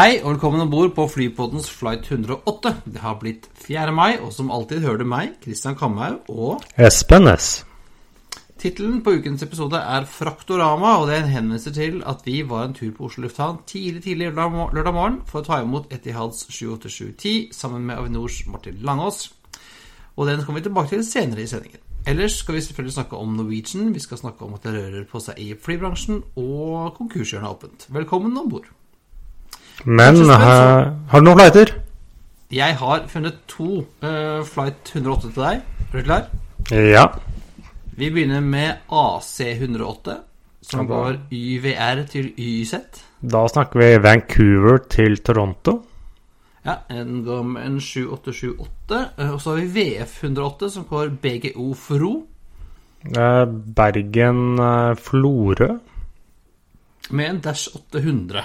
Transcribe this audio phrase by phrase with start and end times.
[0.00, 2.70] Hei og velkommen om bord på Flypoddens flight 108.
[2.88, 3.92] Det har blitt 4.
[3.92, 7.66] mai, og som alltid hører du meg, Christian Kamhaug, og Espen S.
[8.62, 12.64] Tittelen på ukens episode er Fraktorama, og det er en henvendelse til at vi var
[12.70, 17.52] en tur på Oslo lufthavn tidlig tidlig lørdag morgen for å ta imot Etihads 78710
[17.60, 19.26] sammen med Avinors Martin Langås.
[20.16, 21.84] Og den kommer vi tilbake til senere i sendingen.
[22.08, 25.20] Ellers skal vi selvfølgelig snakke om Norwegian, vi skal snakke om at det rører på
[25.20, 27.90] seg i flybransjen, og konkurshjørnet er åpent.
[27.92, 28.76] Velkommen om bord.
[29.84, 31.74] Men har, eh, har du noen flighter?
[32.50, 35.60] Jeg har funnet to uh, flight 108 til deg.
[35.92, 36.24] Er du klar?
[36.70, 37.04] Ja.
[37.96, 40.16] Vi begynner med AC108,
[40.62, 42.74] som Ja, går YVR til YZ.
[43.22, 45.76] Da snakker vi Vancouver til Toronto.
[46.66, 49.06] Ja, en går med en 7878.
[49.18, 52.26] Uh, Og så har vi VF108, som går BGO Fro,
[53.00, 55.78] Eh, Bergen eh, Florø.
[57.10, 58.44] med en Dash 800.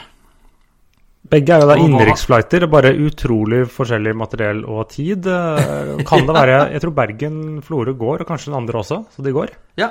[1.31, 5.25] Begge er jo da innenriksflighter, bare utrolig forskjellig materiell og tid.
[5.25, 9.25] Eh, Kan det være Jeg tror Bergen Florø går, og kanskje den andre også, så
[9.25, 9.55] de går.
[9.81, 9.89] Ja,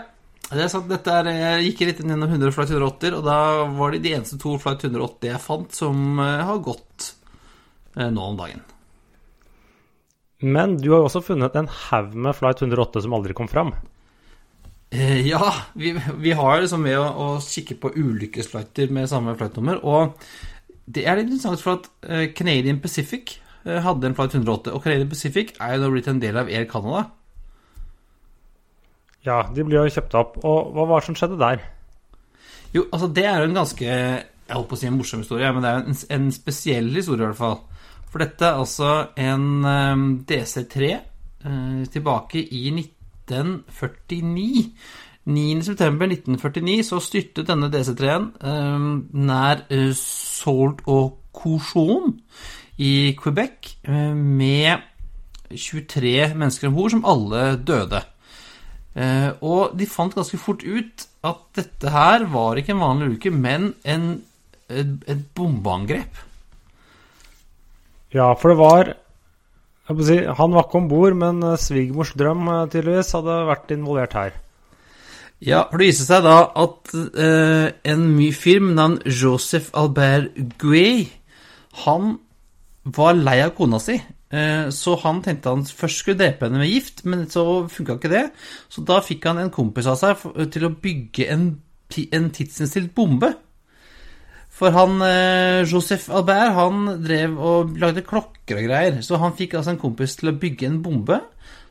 [0.52, 0.86] det er sant.
[0.92, 3.38] Dette er, jeg gikk litt gjennom 100 flight 180, og da
[3.78, 7.10] var det de eneste to flight 180 jeg fant som eh, har gått
[7.96, 8.62] eh, nå om dagen.
[10.44, 13.70] Men du har jo også funnet en haug med Flight 108 som aldri kom fram.
[14.92, 19.80] Eh, Ja, vi, vi har liksom med å, å kikke på ulykkesflighter med samme flightnummer.
[19.82, 20.12] Og
[20.86, 24.72] det er litt interessant for at eh, Canadian Pacific eh, hadde en flight 108.
[24.74, 27.06] Og Canadian Pacific er jo nå blitt en del av Air Canada.
[29.24, 30.36] Ja, de blir jo kjøpt opp.
[30.44, 31.64] Og hva var det som skjedde der?
[32.74, 35.52] Jo, altså det er jo en ganske Jeg holdt på å si en morsom historie,
[35.54, 37.62] men det er en, en spesiell historie i hvert fall.
[38.12, 44.68] For dette er altså en eh, DC3 eh, tilbake i 1949.
[45.24, 48.88] 9.9.1949 så styrtet denne DC3-en eh,
[49.24, 52.18] nær eh, Sault og Cochon
[52.76, 54.84] i Quebec eh, med
[55.54, 58.02] 23 mennesker om bord, som alle døde.
[58.94, 63.32] Eh, og de fant ganske fort ut at dette her var ikke en vanlig ulykke,
[63.32, 64.06] men en,
[64.68, 66.20] et, et bombeangrep.
[68.14, 68.92] Ja, for det var
[70.06, 74.18] si, Han var ikke om bord, men eh, svigermors drøm eh, tydeligvis hadde vært involvert
[74.20, 74.40] her.
[75.42, 81.08] Ja, for det viser seg da at uh, en ny film navn Joseph Albert Guay,
[81.84, 82.18] han
[82.84, 83.98] var lei av kona si.
[84.34, 88.12] Uh, så han tenkte han først skulle drepe henne med gift, men så funka ikke
[88.14, 88.24] det.
[88.72, 90.24] Så da fikk han en kompis av seg
[90.54, 91.50] til å bygge en,
[92.06, 93.34] en tidsinnstilt bombe.
[94.54, 99.00] For han, eh, Joseph Albert han drev og lagde klokker og greier.
[99.02, 101.18] Så han fikk altså en kompis til å bygge en bombe.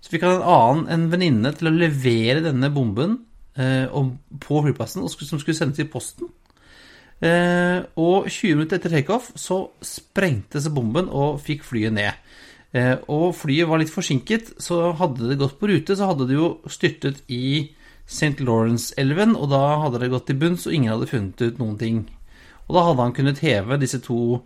[0.03, 5.05] Så fikk han en annen, en venninne, til å levere denne bomben om- på flyplassen,
[5.05, 6.31] som skulle sendes i posten.
[7.23, 12.19] Eh, og 20 minutter etter takeoff så sprengte seg bomben og fikk flyet ned.
[12.73, 16.35] Eh, og flyet var litt forsinket, så hadde det gått på rute, så hadde det
[16.39, 17.71] jo styrtet i
[18.03, 18.43] St.
[18.43, 22.01] Lawrence-elven, og da hadde det gått til bunns, og ingen hadde funnet ut noen ting.
[22.67, 24.41] Og da hadde han kunnet heve disse to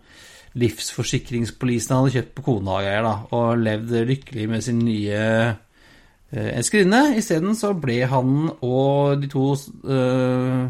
[0.58, 5.24] livsforsikringspolisene han hadde kjøpt på kona og greier, da, og levd lykkelig med sin nye
[6.32, 7.14] eh, elskerinne.
[7.20, 9.52] Isteden så ble han og de to
[9.84, 10.66] uh,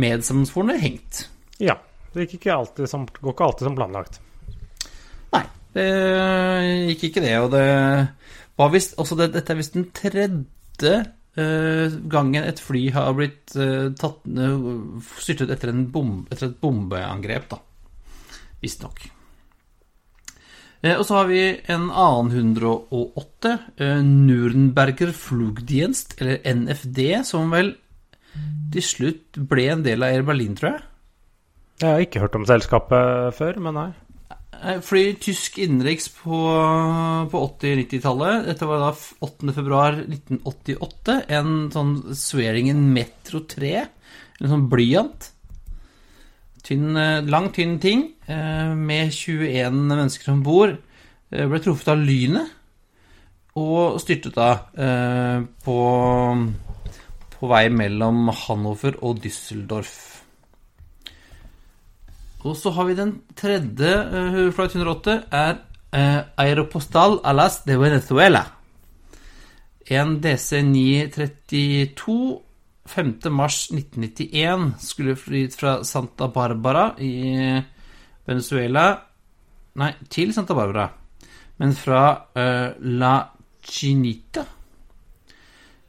[0.00, 1.26] medsammensvorne hengt.
[1.60, 1.78] Ja.
[2.10, 4.18] Det gikk ikke alltid som, går ikke alltid som planlagt.
[5.30, 5.44] Nei,
[5.76, 5.86] det
[6.90, 7.36] gikk ikke det.
[7.38, 7.66] Og det
[8.58, 10.96] var visst også det, Dette er visst den tredje
[11.38, 16.60] uh, gangen et fly har blitt uh, tatt uh, styrtet etter, en bom, etter et
[16.62, 17.62] bombeangrep, da.
[18.60, 19.06] Visstnok.
[20.82, 21.40] Eh, og så har vi
[21.72, 23.54] en annen 108,
[24.06, 27.74] Nurenberger Flugdienst, eller NFD, som vel
[28.70, 30.86] til slutt ble en del av Air Berlin, tror jeg.
[31.80, 33.90] Jeg har ikke hørt om selskapet før, men nei.
[34.84, 36.36] Fly tysk innenriks på,
[37.32, 38.42] på 80-90-tallet.
[38.50, 39.54] Dette var da f- 8.
[39.56, 41.14] februar 1988.
[41.32, 43.70] En sånn Swearingen Metro 3.
[44.42, 45.30] En sånn blyant.
[46.64, 50.76] Tynn, eh, lang, tynn ting eh, med 21 mennesker om bord.
[51.32, 52.56] Eh, Ble truffet av lynet
[53.60, 54.50] og styrtet da
[55.66, 55.78] på,
[57.34, 59.96] på vei mellom Hannover og Düsseldorf.
[62.46, 65.54] Og så har vi den tredje uh, flight 108, er
[66.40, 68.44] Aeropostal Alas de Venezuela.
[69.90, 72.06] En DC-932
[72.90, 73.30] 5.
[73.30, 77.12] mars 1991 skulle fly fra Santa Barbara i
[78.26, 78.88] Venezuela
[79.78, 80.88] Nei, til Santa Barbara.
[81.60, 82.02] Men fra
[82.34, 83.14] uh, La
[83.62, 84.42] Chinita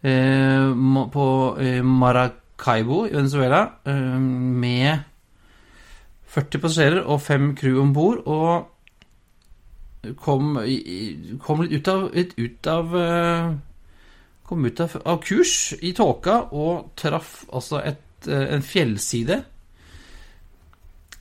[0.03, 0.74] uh,
[1.12, 1.25] på
[1.57, 5.00] uh, Maracaibo i Venezuela med
[6.31, 10.53] 40 passasjerer og fem crew om bord, og kom,
[11.44, 12.95] kom, litt ut av, litt ut av
[14.51, 19.38] Kom ut av, av kurs i tåka og traff altså et, en fjellside.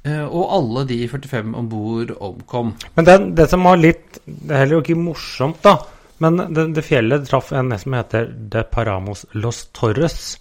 [0.03, 2.73] Og alle de 45 om bord omkom.
[2.97, 5.77] Men det, det, som var litt Det er heller jo ikke morsomt, da.
[6.25, 10.35] Men det, det fjellet traff en som heter De Paramos Los Torres.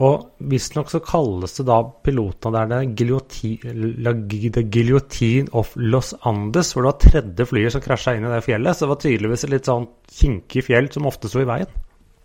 [0.00, 4.14] Og visstnok så kalles det da pilotene der det guillotine,
[4.72, 8.78] guillotine of Los Andes, hvor det var tredje flyet som krasja inn i det fjellet.
[8.78, 9.90] Så det var tydeligvis et litt sånn
[10.22, 11.68] kinkig fjell som ofte sto i veien.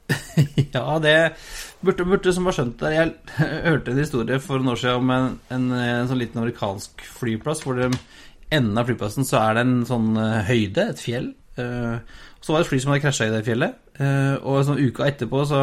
[0.76, 1.16] ja, det
[1.82, 2.92] burde, burde som har skjønt det.
[2.94, 3.14] Jeg
[3.66, 7.64] hørte en historie for noen år siden om en, en, en sånn liten amerikansk flyplass
[7.66, 7.90] hvor det
[8.54, 10.14] enden av flyplassen så er det en sånn
[10.48, 11.34] høyde, et fjell.
[11.56, 11.98] Uh,
[12.44, 13.78] så var det et fly som hadde krasja i det fjellet.
[13.98, 15.62] Uh, og sånn uka etterpå så,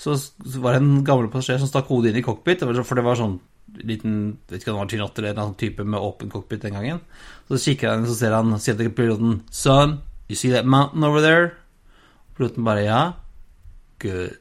[0.00, 0.14] så,
[0.62, 2.62] var det en gammel passasjer som stakk hodet inn i cockpit.
[2.64, 3.40] For det var sånn
[3.80, 6.76] liten vet ikke om det var T8 eller en sånn type med åpen cockpit den
[6.76, 7.02] gangen.
[7.48, 9.98] Så kikker han inn, så ser han sier til piloten Son,
[10.28, 11.50] you see that mountain over there?
[12.36, 13.02] Piloten bare ja.
[14.02, 14.38] Good.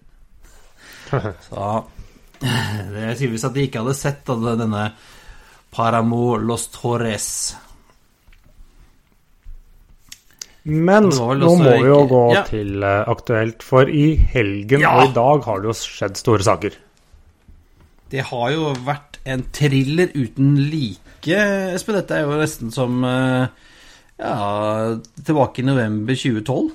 [1.47, 1.71] Så
[2.41, 4.85] det er tydeligvis at de ikke hadde sett denne
[5.71, 7.27] Paramo Los Torres.
[10.63, 12.41] Men nå må vi jo gå ja.
[12.45, 14.93] til uh, aktuelt, for i helgen ja.
[14.97, 16.75] og i dag har det jo skjedd store saker.
[18.11, 21.37] Det har jo vært en thriller uten like,
[21.71, 21.97] Espen.
[21.97, 23.47] Dette er jo nesten som uh,
[24.17, 24.37] ja,
[25.23, 26.69] tilbake i november 2012.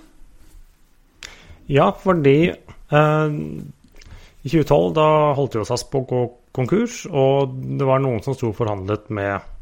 [1.75, 2.55] Ja, fordi
[2.93, 6.23] i 2012 da holdt jo SAS på å gå
[6.57, 9.53] konkurs, og det var noen som sto forhandlet med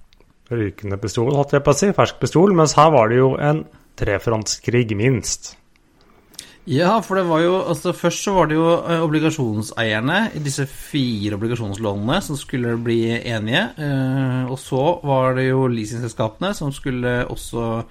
[0.53, 3.65] rykende pistol, holdt jeg på å si, fersk pistol, mens her var det jo en
[3.99, 5.55] trefrontskrig, minst.
[6.65, 10.65] Ja, for det var jo altså Først så var det jo eh, obligasjonseierne i disse
[10.65, 13.67] fire obligasjonslånene som skulle bli enige.
[13.77, 17.83] Eh, og så var det jo leasingselskapene som skulle også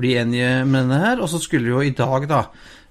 [0.00, 1.24] bli enige med denne her.
[1.24, 2.42] Og så skulle jo i dag, da,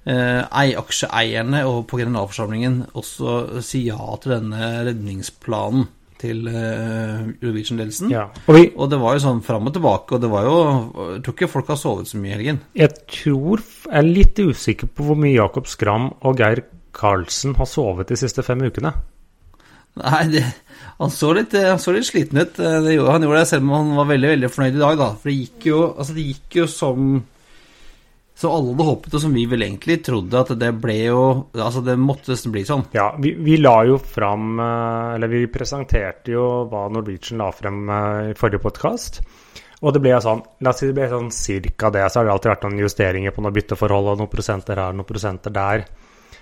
[0.07, 0.42] eh,
[0.80, 5.88] aksjeeierne og på generalforsamlingen også si ja til denne redningsplanen
[6.19, 8.10] til uh, Eurovision-ledelsen.
[8.12, 8.25] Ja.
[8.51, 10.57] Og, og, det var jo sånn fram og tilbake, og det var jo
[11.13, 12.60] Jeg tror ikke folk har sovet så mye i helgen.
[12.75, 17.69] Jeg tror Jeg er litt usikker på hvor mye Jakob Skram og Geir Karlsen har
[17.69, 18.92] sovet de siste fem ukene.
[20.00, 20.44] Nei, det,
[21.00, 22.56] han, så litt, han, så litt, sliten ut.
[22.57, 25.10] Det, han gjorde det selv om han var veldig veldig fornøyd i dag, da.
[25.19, 27.10] For det gikk jo, altså det gikk jo som
[28.40, 31.82] så alle hadde håpet, og som vi vel egentlig trodde, at det ble jo Altså,
[31.84, 32.86] det måtte nesten bli sånn.
[32.96, 37.82] Ja, vi, vi, la jo fram eh, Eller vi presenterte jo hva Norwegian la frem
[37.92, 39.20] eh, i forrige podkast.
[39.84, 42.06] Og det ble sånn La oss si det ble sånn cirka det.
[42.08, 45.12] Så har det alltid vært noen justeringer på noen bytteforhold og noen prosenter her, noen
[45.12, 45.86] prosenter der.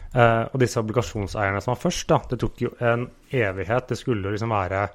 [0.07, 3.89] Uh, og disse obligasjonseierne som var først, da, det tok jo en evighet.
[3.89, 4.85] Det skulle jo liksom være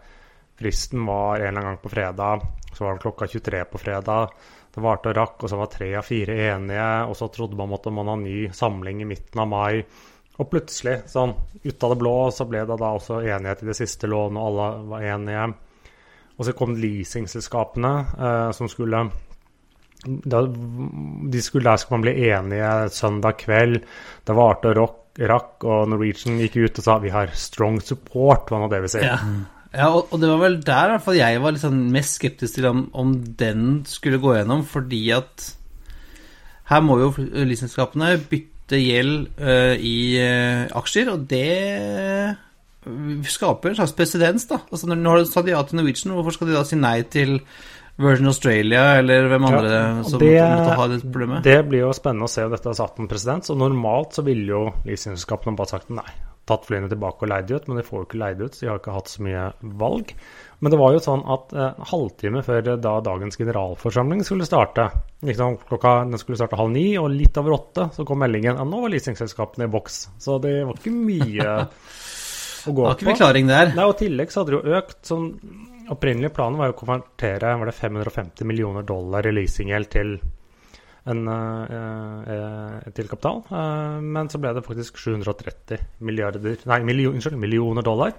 [0.62, 2.42] Fristen var en eller annen gang på fredag,
[2.76, 4.34] så var det klokka 23 på fredag.
[4.72, 6.88] Det varte og rakk, og så var tre av fire enige.
[7.10, 9.82] Og så trodde man at man ha ny samling i midten av mai.
[10.40, 13.76] Og plutselig, sånn ut av det blå, så ble det da også enighet i det
[13.76, 15.44] siste lånet, og alle var enige.
[16.38, 19.04] Og så kom leasingselskapene eh, som skulle
[20.02, 23.84] da, de skulle, Der skulle man bli enige søndag kveld.
[24.26, 24.80] Det varte og
[25.20, 28.94] rakk, og Norwegian gikk ut og sa vi har strong support, hva nå det vil
[28.96, 29.04] si.
[29.04, 29.20] Ja.
[29.72, 32.68] Ja, og, og, det var vel der hvert fall jeg var liksom mest skeptisk til
[32.68, 35.46] om, om, den skulle gå gjennom, fordi at
[36.68, 42.36] her må jo livselskapene bytte gjeld uh, i uh, aksjer, og det
[43.30, 44.58] skaper en slags presedens, da.
[44.72, 47.38] Altså, når, når de sa ja til Norwegian, hvorfor skal de da si nei til
[48.02, 51.44] Virgin Australia eller hvem andre ja, som det, måtte ha det problemet?
[51.46, 54.26] Det blir jo spennende å se om dette har satt en presedens, og normalt så
[54.26, 56.10] ville jo livselskapene bare sagt nei
[56.52, 58.64] tatt flyene tilbake og leid de ut, men de får jo ikke leid ut, så
[58.64, 59.44] de har ikke hatt så mye
[59.82, 60.14] valg.
[60.62, 64.86] Men det var jo sånn at eh, halvtime før da dagens generalforsamling skulle starte,
[65.26, 68.70] liksom klokka den skulle starte halv ni, og litt over åtte, så kom meldingen at
[68.70, 69.98] nå var leasingselskapene i boks.
[70.22, 72.86] Så det var ikke mye å gå på.
[72.86, 73.74] Var ikke forklaring der.
[73.74, 75.00] Nei, og I tillegg så hadde det jo økt.
[75.08, 75.28] sånn
[75.92, 80.14] Opprinnelig planen var jo å konvertere var det 550 millioner dollar i leasinggjeld til
[81.10, 83.42] en, eh, til kapital.
[83.50, 88.14] Eh, men så ble det faktisk 730 milliarder, nei, million, unnskyld, millioner dollar.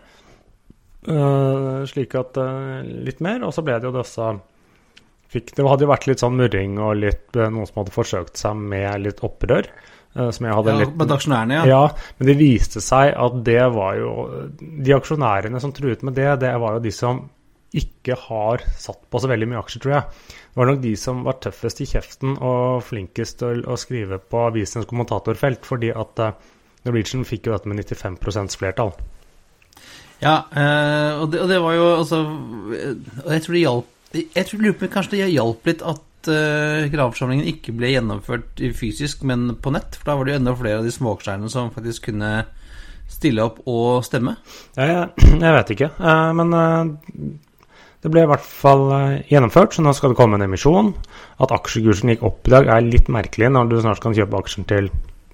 [1.04, 3.44] Eh, slik at uh, litt mer.
[3.44, 4.30] Og så ble det jo disse
[5.34, 8.40] fikk, Det hadde jo vært litt sånn murring og litt, uh, noen som hadde forsøkt
[8.40, 9.68] seg med litt opprør.
[10.14, 11.64] som jeg hadde ja, litt Blant aksjonærene, ja.
[11.66, 12.12] ja.
[12.20, 14.12] Men det viste seg at det var jo
[14.62, 17.24] De aksjonærene som truet med det, det var jo de som
[17.74, 20.24] ikke har satt på så veldig mye aksjer, tror jeg.
[20.54, 24.44] Det var nok de som var tøffest i kjeften og flinkest til å skrive på
[24.48, 26.22] avisens kommentatorfelt, fordi at
[26.86, 28.94] Norwegian fikk jo dette med 95 flertall.
[30.22, 32.22] Ja, eh, og, det, og, det, var jo altså
[33.28, 37.74] jeg tror det hjalp Jeg tror lurer på kanskje det hjalp litt at gravforsamlingen ikke
[37.76, 39.98] ble gjennomført fysisk, men på nett.
[39.98, 42.30] For da var det jo enda flere av de småaksjeierne som faktisk kunne
[43.12, 44.38] stille opp og stemme.
[44.78, 45.10] Jeg,
[45.44, 45.90] jeg vet ikke,
[46.38, 46.56] men
[48.04, 48.86] det ble i hvert fall
[49.32, 50.92] gjennomført, så nå skal det komme en emisjon.
[51.44, 54.68] At aksjekursen gikk opp i dag er litt merkelig når du snart kan kjøpe aksjen
[54.68, 54.92] til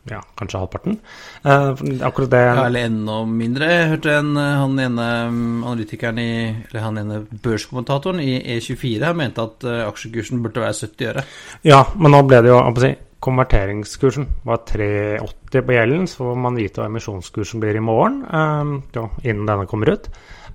[0.09, 0.95] ja, kanskje halvparten.
[1.43, 3.67] Eh, akkurat det ja, Eller enda mindre.
[3.71, 6.31] Jeg hørte en, eh, han ene mm, analytikeren i
[6.69, 11.27] Eller han ene børskommentatoren i E24 mente at uh, aksjekursen burde være 70 øre.
[11.67, 16.55] Ja, men nå ble det jo si, Konverteringskursen var 3,80 på gjelden, så får man
[16.55, 20.07] vite hva emisjonskursen blir i morgen, Eh, ja, innen denne kommer ut.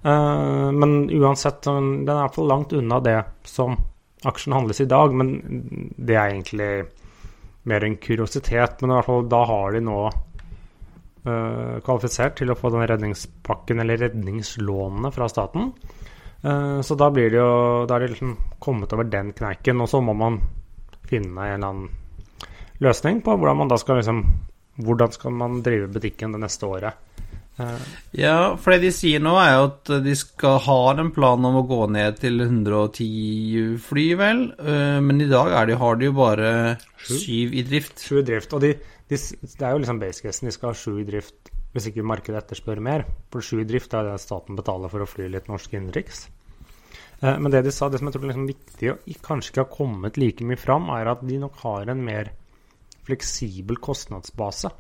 [0.05, 3.17] Men uansett, den er i hvert fall langt unna det
[3.49, 3.79] som
[4.29, 5.31] aksjen handles i dag, men
[5.97, 6.71] det er egentlig
[7.69, 8.81] mer en kuriositet.
[8.81, 13.83] Men i hvert fall da har de nå uh, kvalifisert til å få den redningspakken,
[13.85, 15.73] eller redningslånene, fra staten.
[16.45, 19.89] Uh, så da blir det jo Da er de liksom kommet over den kneiken, og
[19.89, 20.41] så må man
[21.09, 21.89] finne en eller annen
[22.85, 24.25] løsning på hvordan man da skal liksom
[24.85, 26.97] Hvordan skal man drive butikken det neste året.
[27.55, 31.61] Ja, for det de sier nå, er jo at de skal ha en plan om
[31.61, 34.45] å gå ned til 110 fly, vel.
[34.59, 36.51] Uh, men i dag de, har de jo bare
[37.07, 38.03] syv i drift.
[38.03, 38.57] Sju i drift.
[38.57, 38.75] Og de,
[39.11, 40.51] de, det er jo liksom base-casen.
[40.51, 43.07] De skal ha sju i drift hvis ikke markedet etterspør mer.
[43.35, 46.27] For sju i drift er det staten betaler for å fly litt norsk innenriks.
[47.23, 49.63] Uh, men det de sa, det som jeg tror er liksom viktig og kanskje ikke
[49.63, 52.35] har kommet like mye fram, er at de nok har en mer
[53.05, 54.71] fleksibel kostnadsbase.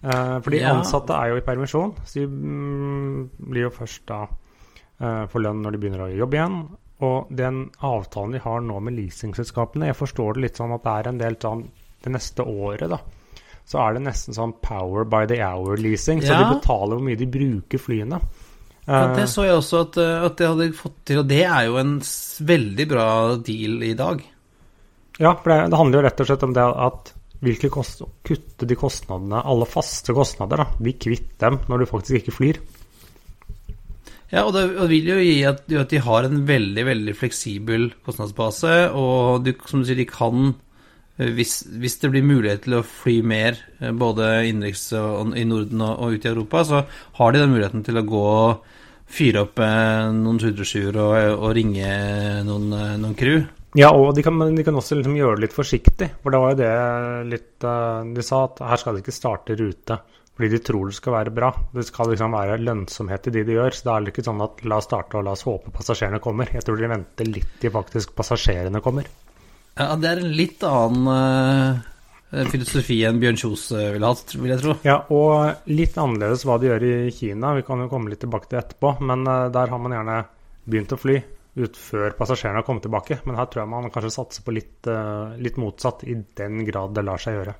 [0.00, 0.72] Uh, for de ja.
[0.72, 5.60] ansatte er jo i permisjon, så de mm, blir jo først da uh, får lønn
[5.60, 6.60] når de begynner å jobbe igjen.
[7.04, 10.94] Og den avtalen de har nå med leasingselskapene, jeg forstår det litt sånn at det
[10.96, 11.64] er en del sånn
[12.00, 13.00] det neste året, da.
[13.68, 16.30] Så er det nesten sånn power by the hour-leasing, ja.
[16.30, 18.18] så de betaler hvor mye de bruker flyene.
[18.88, 21.76] Ja, det så jeg også at, at jeg hadde fått til, og det er jo
[21.78, 21.98] en
[22.48, 23.08] veldig bra
[23.46, 24.24] deal i dag.
[25.20, 27.12] Ja, for det, det handler jo rett og slett om det at
[27.44, 30.80] hvilke kost kutte de kostnadene, alle faste kostnader, da.
[30.80, 32.60] Bli kvitt dem når du faktisk ikke flyr.
[34.30, 38.74] Ja, og det, vil jo gi at, at, de har en veldig, veldig fleksibel kostnadsbase,
[38.94, 40.52] og du, som du sier, de kan
[41.18, 45.82] eh, hvis, hvis, det blir mulighet til å fly mer, eh, både innenriks i Norden
[45.82, 46.84] og, og ut i Europa, så
[47.18, 48.76] har de den muligheten til å gå og
[49.10, 51.90] fyre opp eh, noen 707 og, og ringe
[52.46, 52.70] noen,
[53.02, 53.42] noen crew.
[53.78, 56.08] Ja, og de kan, de kan også liksom gjøre det litt forsiktig.
[56.22, 56.70] For det var jo det
[57.30, 60.00] litt uh, De sa at her skal de ikke starte rute
[60.40, 61.50] fordi de tror det skal være bra.
[61.74, 63.74] Det skal liksom være lønnsomhet i de de gjør.
[63.76, 66.20] Så da er det ikke sånn at la oss starte og la oss håpe passasjerene
[66.24, 66.48] kommer.
[66.54, 69.10] Jeg tror de venter litt til faktisk passasjerene kommer.
[69.76, 74.54] Ja, det er en litt annen uh, filosofi enn Bjørn Kjos uh, ville hatt, vil
[74.54, 74.78] jeg tro.
[74.86, 77.52] Ja, og litt annerledes hva de gjør i Kina.
[77.60, 78.94] Vi kan jo komme litt tilbake til etterpå.
[79.12, 80.22] Men der har man gjerne
[80.64, 81.20] begynt å fly
[81.58, 83.20] ut før passasjerene har kommet tilbake.
[83.26, 86.94] Men her tror jeg man kanskje satser på litt, uh, litt motsatt, i den grad
[86.96, 87.56] det lar seg gjøre.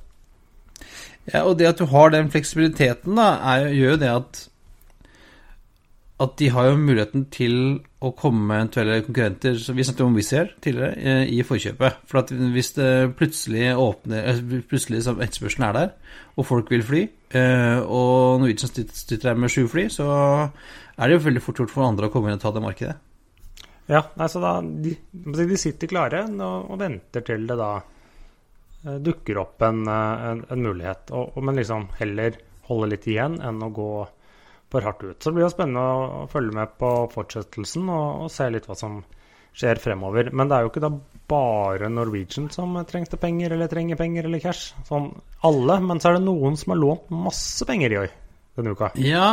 [1.30, 4.46] Ja, og det at du har den fleksibiliteten, da, er, gjør jo det at
[6.20, 7.54] at de har jo muligheten til
[8.04, 12.02] å komme med eventuelle konkurrenter som Vi snakket om Wizz Air tidligere, eh, i forkjøpet.
[12.04, 15.94] For at hvis det plutselig åpner eh, Plutselig etterspørselen er der,
[16.36, 17.06] og folk vil fly,
[17.86, 20.06] og Norwegian sitter her med sju fly, så
[20.98, 22.96] er det jo veldig fort gjort for andre å komme inn og ta det markedet.
[23.90, 29.40] Ja, altså da, de, de sitter klare og, og, venter til det da uh, dukker
[29.42, 31.10] opp en, uh, en, en mulighet.
[31.10, 33.92] Og, og, men liksom heller holde litt igjen enn å gå
[34.70, 35.16] for hardt ut.
[35.18, 38.76] Så det blir jo spennende å følge med på fortsettelsen og, og, se litt hva
[38.78, 39.00] som
[39.58, 40.30] skjer fremover.
[40.30, 40.92] Men det er jo ikke da
[41.30, 44.76] bare Norwegian som trengte penger eller trenger penger eller cash.
[44.86, 45.10] Sånn
[45.46, 45.80] alle.
[45.82, 48.14] Men så er det noen som har lånt masse penger i år
[48.54, 48.92] denne uka.
[49.02, 49.32] Ja,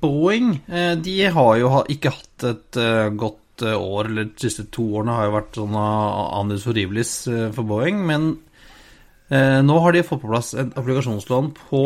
[0.00, 2.80] Boeing eh, de har jo ikke hatt et
[3.20, 7.68] godt år, eller de siste to årene, har jo vært sånn anus horribilis eh, for
[7.68, 8.04] Boeing.
[8.08, 8.30] Men
[9.28, 11.82] eh, nå har de fått på plass et applikasjonslån på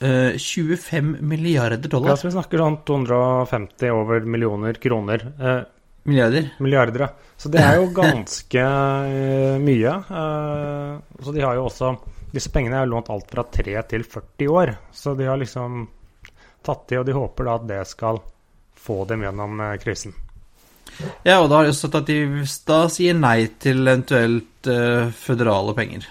[0.00, 2.14] eh, 25 milliarder dollar.
[2.14, 5.26] Ja, så vi snakker sånn 250 over millioner kroner.
[5.40, 5.62] Eh,
[6.08, 6.50] milliarder.
[6.58, 7.32] Milliarder, ja.
[7.36, 9.96] Så det er jo ganske eh, mye.
[10.20, 11.96] Eh, så de har jo også
[12.36, 15.86] Disse pengene er lånt alt fra 3 til 40 år, så de har liksom
[16.66, 18.18] tatt i, og de håper da at det skal
[18.76, 20.12] få dem gjennom krisen.
[21.26, 25.74] Ja, og da har de sagt at de da sier nei til eventuelt uh, føderale
[25.76, 26.08] penger.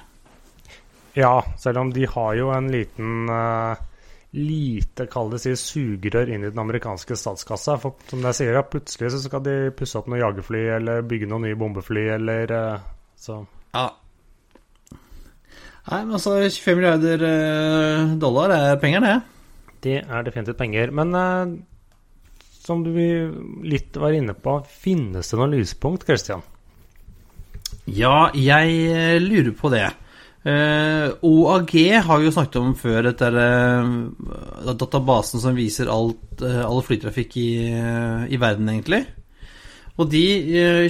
[1.16, 3.80] Ja, selv om de har jo en liten uh,
[4.36, 7.78] lite, kall det si, sugerør inn i den amerikanske statskassa.
[7.82, 11.30] For som jeg sier, ja, plutselig så skal de pusse opp noen jagerfly eller bygge
[11.32, 12.90] noen nye bombefly eller uh,
[13.20, 13.40] så.
[13.76, 13.88] Ja.
[15.86, 17.24] Nei, men altså 25 milliarder
[18.18, 19.16] dollar er penger, det.
[19.86, 20.90] Det er definitivt penger.
[20.98, 21.14] Men
[22.66, 22.96] som du
[23.64, 26.44] litt var inne på, finnes det noen lyspunkt, Christian?
[27.86, 29.86] Ja, jeg eh, lurer på det.
[30.46, 31.72] Uh, eh, OAG
[32.06, 37.38] har vi jo snakket om før, dette uh, databasen som viser alt, uh, all flytrafikk
[37.42, 37.50] i,
[38.30, 39.04] i, verden, egentlig.
[39.96, 40.26] Og de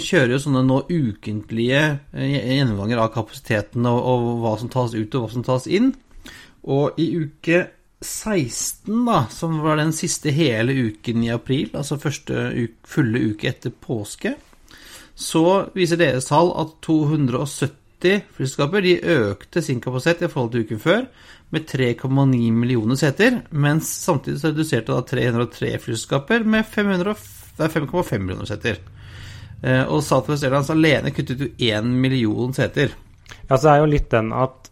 [0.01, 1.81] kjører jo sånne nå ukentlige
[2.17, 5.91] gjennomganger av kapasiteten og, og, hva som tas ut og hva som tas inn.
[6.65, 7.59] Og i uke
[8.05, 13.49] 16, da, som var den siste hele uken i april, altså første uke, fulle uke
[13.49, 14.35] etter påske,
[15.15, 15.45] så
[15.75, 21.05] viser deres tall at 270 flyselskaper de økte sin kapasitet i forhold til uken før
[21.55, 28.81] med 3,9 millioner seter, mens samtidig så reduserte da 303 flyselskaper med 5,5 millioner seter.
[29.63, 32.93] Eh, og Southwest Airlines alene kuttet jo 1 million seter.
[33.47, 34.64] Ja, så er jo litt den at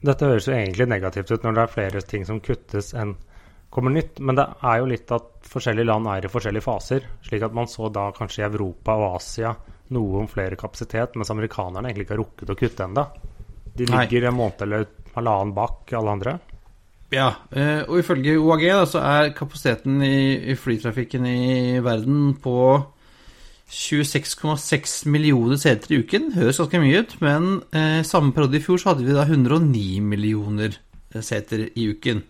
[0.00, 3.16] dette høres jo egentlig negativt ut når det er flere ting som kuttes enn
[3.70, 7.04] kommer nytt, men det er jo litt at forskjellige land er i forskjellige faser.
[7.22, 9.52] Slik at man så da kanskje i Europa og Asia
[9.94, 13.04] noe om flere kapasitet, mens amerikanerne egentlig ikke har rukket å kutte ennå.
[13.78, 14.30] De ligger Nei.
[14.30, 16.34] en måned eller halvannen bak alle andre.
[17.10, 22.56] Ja, eh, og ifølge OAG da, så er kapasiteten i, i flytrafikken i verden på
[23.70, 26.32] 26,6 millioner seter i uken.
[26.34, 30.00] Høres ganske mye ut, men eh, samme periode i fjor så hadde vi da 109
[30.02, 32.24] millioner eh, seter i uken.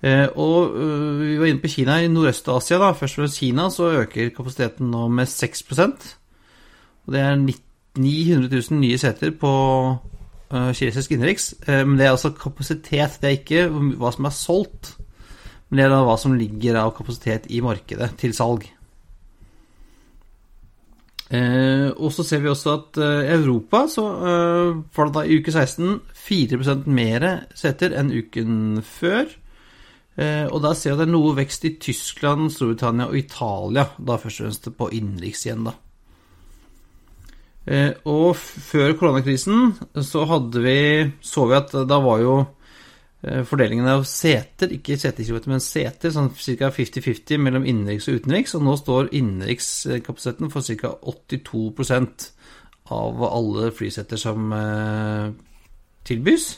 [0.00, 2.78] Eh, og øh, vi var inne på Kina i Nordøst-Asia.
[2.78, 7.36] da, Først og fremst Kina så øker kapasiteten nå med 6 og Det er
[7.98, 9.96] 900 000 nye seter på
[10.52, 11.54] øh, kinesisk innenriks.
[11.66, 14.96] Eh, men det er altså kapasitet, det er ikke hva som er solgt.
[15.68, 18.70] Men det er da hva som ligger av kapasitet i markedet til salg.
[21.30, 25.36] Eh, og så ser vi også at eh, Europa så eh, var det da i
[25.38, 29.30] uke 16 4% mer seter enn uken før.
[30.18, 33.86] Eh, og da ser vi at det er noe vekst i Tyskland, Storbritannia og Italia,
[33.96, 35.76] da først og fremst på innenriks igjen, da.
[37.70, 40.78] Eh, og før koronakrisen så hadde vi
[41.22, 42.34] Så vi at da var jo
[43.20, 46.70] fordelingen av seter, ikke setekilometer, men seter, sånn ca.
[46.72, 48.54] 50-50 mellom innenriks og utenriks.
[48.56, 50.94] Og nå står innenrikskapasiteten for ca.
[51.12, 52.30] 82%
[52.90, 55.28] av alle flyseter som eh,
[56.08, 56.48] tilbys.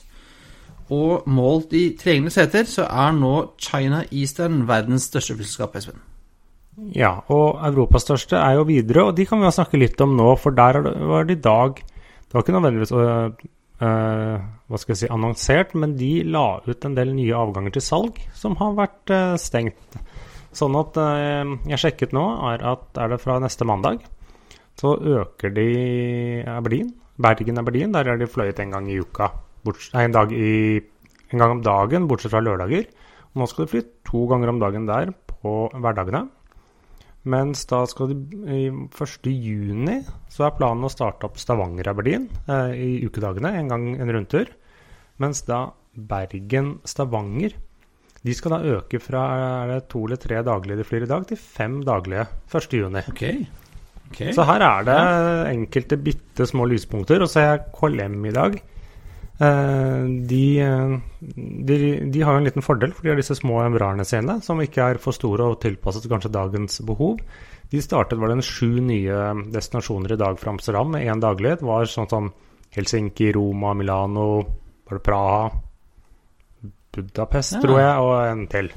[0.93, 6.01] Og målt i tregne seter så er nå China Eastern verdens største flyselskap, Espen.
[6.97, 10.15] Ja, og Europas største er jo videre, og de kan vi jo snakke litt om
[10.17, 13.35] nå, for der var det i dag Det var ikke nødvendigvis uh,
[13.83, 18.21] hva skal jeg si, annonsert, men de la ut en del nye avganger til salg
[18.39, 19.97] som har vært uh, stengt.
[20.55, 24.05] Sånn at uh, jeg sjekket nå, er at er det fra neste mandag,
[24.79, 25.69] så øker de
[26.49, 26.93] Aberdeen.
[27.23, 29.29] Bergen Aberdeen, der er de fløyet en gang i uka.
[29.67, 30.81] Nei, en, i,
[31.31, 32.89] en gang om dagen, bortsett fra lørdager.
[33.33, 36.27] Og nå skal de fly to ganger om dagen der på hverdagene.
[37.23, 38.17] Mens da skal de
[38.51, 44.11] i 1.6 så er planen å starte opp Stavanger-Aberdeen eh, i ukedagene, en gang en
[44.17, 44.51] rundtur.
[45.23, 47.55] Mens da Bergen-Stavanger
[48.23, 51.25] de skal da øke fra er det to eller tre daglige de flyr i dag,
[51.27, 53.11] til fem daglige 1.6.
[53.11, 53.47] Okay.
[54.13, 54.35] Okay.
[54.37, 54.99] Så her er det
[55.55, 57.25] enkelte bitte små lyspunkter.
[57.25, 58.59] Og så er jeg KLM i dag.
[59.41, 60.45] Eh, de,
[61.65, 61.77] de,
[62.11, 65.01] de, har en liten fordel, for de har disse små membrarene sine, som ikke er
[65.03, 67.21] for store og tilpasset kanskje dagens behov.
[67.73, 71.57] De startet var det sju nye destinasjoner i dag fra Amsterdam med én daglig.
[71.61, 72.29] Det var sånn som
[72.73, 74.29] Helsinki, Roma, Milano,
[74.89, 75.47] var det Praha,
[76.93, 77.63] Budapest, ja.
[77.65, 78.69] tror jeg, og en til.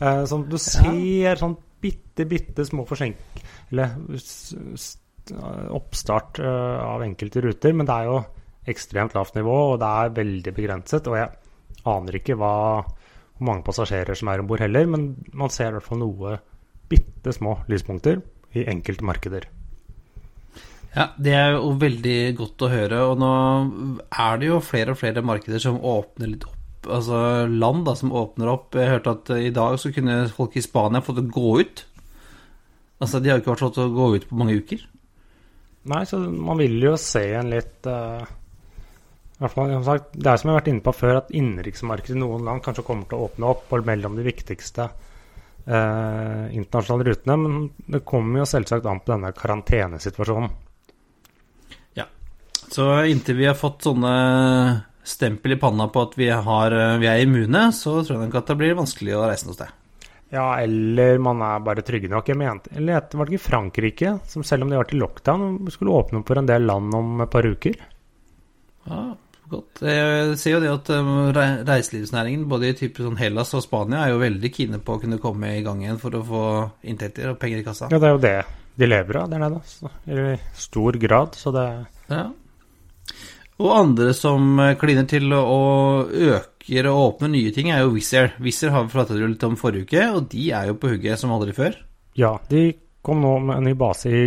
[0.00, 3.22] Eh, sånn du ser sånn bitte, bitte små forsenk...
[3.70, 3.92] Eller
[5.70, 8.16] oppstart av enkelte ruter, men det er jo
[8.72, 11.08] ekstremt lavt nivå, og det er veldig begrenset.
[11.10, 11.30] Og jeg
[11.90, 12.54] aner ikke hva,
[13.36, 16.38] hvor mange passasjerer som er om bord heller, men man ser i hvert fall noe
[16.90, 18.20] bitte små lyspunkter
[18.58, 19.46] i enkelte markeder.
[20.90, 23.02] Ja, det er jo veldig godt å høre.
[23.12, 23.34] Og nå
[24.10, 26.56] er det jo flere og flere markeder som åpner litt opp.
[26.90, 28.74] Altså land da, som åpner opp.
[28.74, 31.84] Jeg hørte at i dag så kunne folk i Spania fått gå ut.
[33.00, 34.82] Altså, De har jo ikke vært lov til å gå ut på mange uker.
[35.90, 38.26] Nei, så man vil jo se en litt uh,
[39.40, 42.20] hvert fall, sagt, det er som jeg har vært inne på før, at innenriksmarkedet i
[42.20, 44.84] noen land kanskje kommer til å åpne opp og mellom de viktigste
[45.64, 47.38] eh, internasjonale rutene.
[47.40, 50.52] Men det kommer jo selvsagt an på denne karantenesituasjonen.
[51.96, 52.04] Ja.
[52.68, 54.14] Så inntil vi har fått sånne
[55.08, 58.52] stempel i panna på at vi, har, vi er immune, så tror jeg nok at
[58.52, 59.78] det blir vanskelig å reise noe sted.
[60.30, 62.28] Ja, eller man er bare trygge nok.
[62.30, 65.96] Jeg mente, eller var det ikke Frankrike, som selv om de var til lockdown, skulle
[65.96, 67.80] åpne opp for en del land om et par uker?
[68.86, 69.00] Ja,
[69.50, 69.82] godt.
[69.84, 71.10] Jeg ser jo det at um,
[71.66, 75.20] reiselivsnæringen, både i type sånn Hellas og Spania, er jo veldig kine på å kunne
[75.22, 76.46] komme i gang igjen for å få
[76.86, 77.90] inntekter og penger i kassa.
[77.92, 78.38] Ja, det er jo det
[78.80, 79.60] de lever av der nede.
[79.66, 81.66] Så, I stor grad, så det
[82.08, 82.30] Ja.
[83.60, 88.14] Og andre som eh, kliner til å øker og åpner nye ting, er jo Wizz
[88.16, 88.30] Air.
[88.40, 91.20] Wizz Air har vi pratet litt om forrige uke, og de er jo på hugget
[91.20, 91.76] som aldri før.
[92.16, 92.70] Ja, de
[93.04, 94.22] kom nå med en ny base i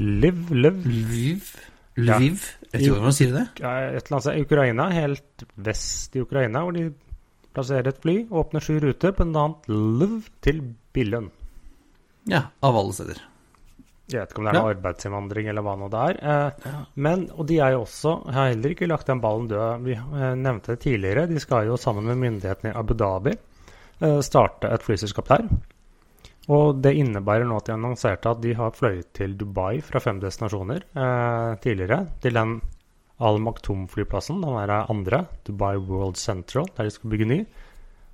[0.00, 1.50] Liv, Liv Lviv?
[1.98, 2.20] Ja.
[2.72, 3.46] Jeg hvordan man sier det.
[3.60, 6.84] ja, et eller annet sted Ukraina, helt vest i Ukraina, hvor de
[7.54, 10.60] plasserer et fly, og åpner sju ruter, annen Lv til
[10.94, 11.30] Billund.
[12.30, 13.18] Ja, av alle steder.
[14.10, 14.74] Jeg vet ikke om det er noe Ja.
[14.74, 16.16] arbeidsinnvandring eller hva nå det er.
[16.22, 16.84] Eh, Ja.
[16.96, 19.82] Men, og de er jo også, jeg har heller ikke lagt den ballen død.
[19.84, 23.30] Vi eh, nevnte det tidligere, de skal jo sammen med myndighetene i Abu Dhabi
[24.00, 25.48] eh, starte et flyselskap der.
[26.50, 30.18] Og det innebærer nå at de annonserte at de har fløyet til Dubai fra fem
[30.22, 32.02] destinasjoner eh, tidligere.
[32.22, 32.56] Til den
[33.20, 37.40] Al Maktoum-flyplassen, den der andre, Dubai World Central, der de skal bygge ny.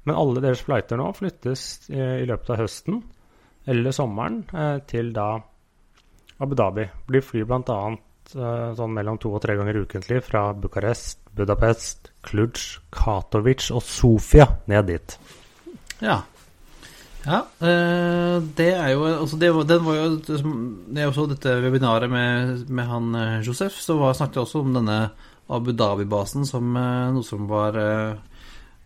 [0.07, 3.01] Men alle deres flighter nå flyttes eh, i løpet av høsten
[3.67, 5.33] eller sommeren eh, til da
[6.43, 6.87] Abu Dhabi.
[7.09, 7.81] Blir fly bl.a.
[8.27, 14.49] Eh, sånn mellom to og tre ganger ukentlig fra Bucarest, Budapest, Cluj, Katowice og Sofia
[14.71, 15.19] ned dit.
[16.03, 16.21] Ja.
[17.27, 21.25] Ja, eh, det er jo altså det, var- den var jo det er jo så
[21.31, 24.99] dette webinaret med, med han eh, Josef, så var, snakket jeg også om denne
[25.51, 27.75] Abu Dhabi-basen som eh, noe som var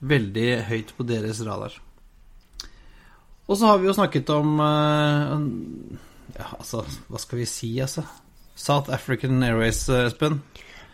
[0.01, 1.75] veldig høyt på deres radar.
[3.51, 4.57] Og så har vi jo snakket om
[6.39, 8.05] Ja, altså, hva skal vi si, altså?
[8.61, 10.41] South African Airways, Espen.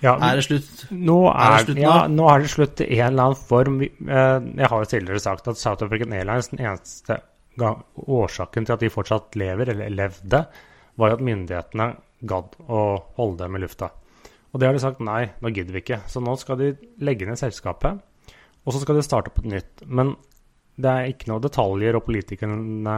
[0.03, 0.87] Ja, Er det slutt?
[0.91, 1.83] nå er er, det slutt nå?
[1.87, 3.79] ja, nå er det slutt i en eller annen form.
[3.83, 7.21] Jeg har jo tidligere sagt at South African Airlines, den eneste
[7.61, 10.43] årsaken til at de fortsatt lever, eller levde,
[10.97, 11.89] var at myndighetene
[12.27, 12.83] gadd å
[13.17, 13.91] holde dem i lufta.
[14.53, 16.01] Og det har de sagt nei, nå gidder vi ikke.
[16.09, 16.71] Så nå skal de
[17.05, 17.99] legge ned selskapet,
[18.65, 19.85] og så skal de starte opp et nytt.
[19.85, 20.15] Men
[20.81, 22.97] det er ikke noe detaljer, og politikerne,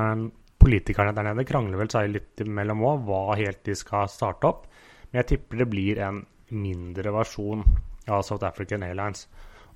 [0.58, 4.68] politikerne der nede krangler vel seg litt imellom òg, hva helt de skal starte opp.
[5.08, 6.22] Men jeg tipper det blir en
[6.54, 7.64] mindre versjon
[8.08, 9.26] av South African Airlines.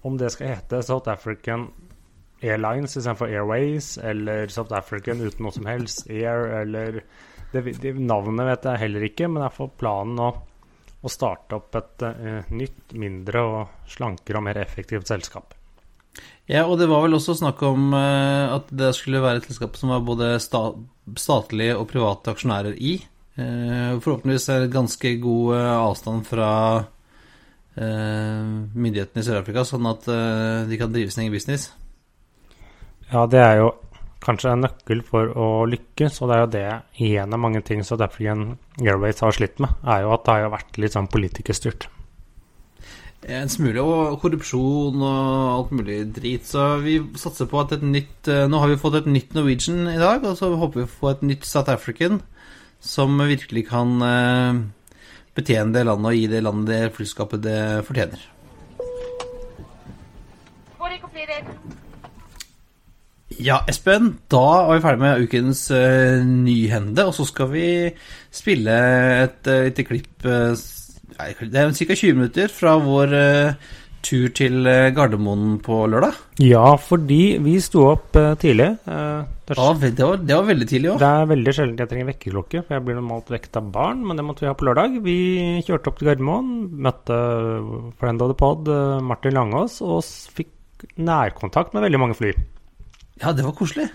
[0.06, 1.68] Om det skal hete South African
[2.42, 7.02] Airlines istedenfor Airways, eller South African uten noe som helst, Air, eller
[7.52, 10.30] det, det, Navnet vet jeg heller ikke, men er for planen å,
[11.02, 15.54] å starte opp et uh, nytt, mindre og slankere og mer effektivt selskap.
[16.50, 19.78] Ja, og det var vel også snakk om uh, at det skulle være et selskap
[19.78, 20.70] som var både sta
[21.18, 22.96] statlige og private aksjonærer i.
[23.36, 26.50] Uh, forhåpentligvis er det ganske god avstand fra
[27.72, 30.04] myndighetene i Sør-Afrika, sånn at
[30.68, 31.70] de kan drive sin egen business.
[33.12, 33.72] Ja, det er jo
[34.22, 36.68] kanskje en nøkkel for å lykkes, og det er jo det
[37.04, 40.54] igjen av mange ting South African Airways har slitt med, er jo at det har
[40.54, 41.88] vært litt sånn politikerstyrt.
[43.22, 46.46] En smule og korrupsjon og alt mulig drit.
[46.48, 49.86] Så vi satser på at et nytt eh, Nå har vi fått et nytt Norwegian
[49.92, 52.18] i dag, og så håper vi å få et nytt South African
[52.82, 54.58] som virkelig kan eh,
[55.38, 58.26] betjene det landet og gi det landet det flyskapet det fortjener.
[63.40, 67.66] Ja, Espen, da er vi ferdig med ukens uh, nyhende, og så skal vi
[68.34, 68.74] spille
[69.22, 71.94] et uh, lite klipp uh, Det er ca.
[71.94, 73.70] 20 minutter fra vår uh,
[74.02, 76.16] tur til Gardermoen på lørdag.
[76.42, 78.72] Ja, fordi vi sto opp tidlig.
[78.82, 80.96] Det, Ja, det var, det var veldig tidlig òg.
[80.98, 84.18] det er veldig sjelden jeg trenger vekkerklokke, for jeg blir normalt vekt av barn, men
[84.18, 84.96] det måtte vi ha på lørdag.
[85.04, 85.16] Vi
[85.68, 86.50] kjørte opp til Gardermoen,
[86.82, 87.20] møtte
[88.02, 88.72] friend of the pod,
[89.06, 90.02] Martin Langås, og
[90.34, 90.50] fikk
[90.98, 92.34] nærkontakt med veldig mange fly.
[93.20, 93.90] Ja, det var koselig.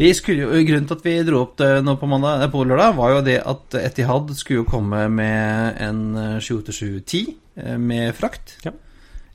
[0.00, 2.64] Vi skulle jo, grunnen til at vi dro opp det nå på, mandag, eh, på
[2.64, 7.20] lørdag, var jo det at Etihad skulle jo komme med en eh, 787-10
[7.60, 8.56] eh, med frakt.
[8.66, 8.72] Ja.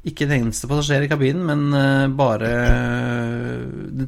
[0.08, 4.08] Ikke en eneste passasjer i kabinen, men eh, bare eh,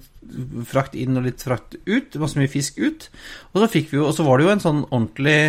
[0.69, 2.17] frakt inn og litt frakt ut.
[2.21, 3.09] Masse mye fisk ut.
[3.53, 5.39] Og så fikk vi jo, og så var det jo en sånn ordentlig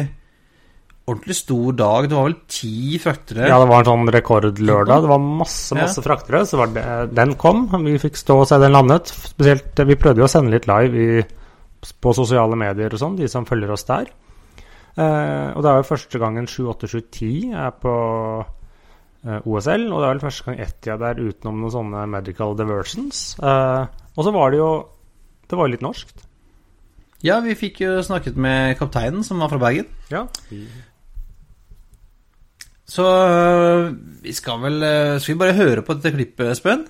[1.10, 2.08] Ordentlig stor dag.
[2.10, 3.48] Det var vel ti fraktere.
[3.50, 5.02] Ja, det var en sånn rekordlørdag.
[5.04, 5.82] Det var masse, Ja.
[5.86, 6.44] masse fraktere.
[6.46, 6.84] Så var det,
[7.16, 7.66] den kom.
[7.84, 9.06] Vi fikk stå og se den landet.
[9.10, 11.22] Spesielt, Vi prøvde jo å sende litt live i,
[12.00, 14.06] på sosiale medier og sånn, de som følger oss der.
[15.00, 17.92] Eh, og det er jo første gangen 7-8-7-10 er på
[19.24, 23.36] eh, OSL, og det er vel første gang Etia der utenom noen sånne medical diversions.
[23.40, 24.70] Eh, og så var det jo
[25.48, 26.26] Det var jo litt norskt.
[27.26, 29.86] Ja, vi fikk jo snakket med kapteinen, som var fra Bergen.
[30.10, 30.26] Ja.
[32.90, 33.92] Så øh,
[34.24, 36.84] vi skal vel øh, Skal vi bare høre på dette klippet, Espen?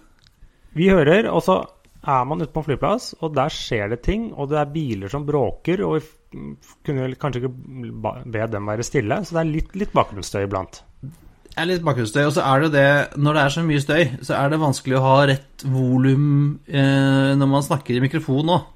[0.77, 1.61] Vi hører, og så
[2.01, 5.11] er man ute på en flyplass, og der skjer det ting, og det er biler
[5.13, 6.39] som bråker, og vi
[6.87, 10.81] kunne vel kanskje ikke be dem være stille, så det er litt, litt bakgrunnsstøy iblant.
[11.03, 14.05] Det er litt bakgrunnsstøy, og så er det det Når det er så mye støy,
[14.23, 16.29] så er det vanskelig å ha rett volum
[16.71, 18.69] eh, når man snakker i mikrofon òg.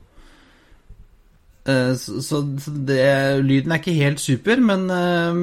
[1.64, 3.04] Eh, så det,
[3.40, 5.38] lyden er ikke helt super, men eh,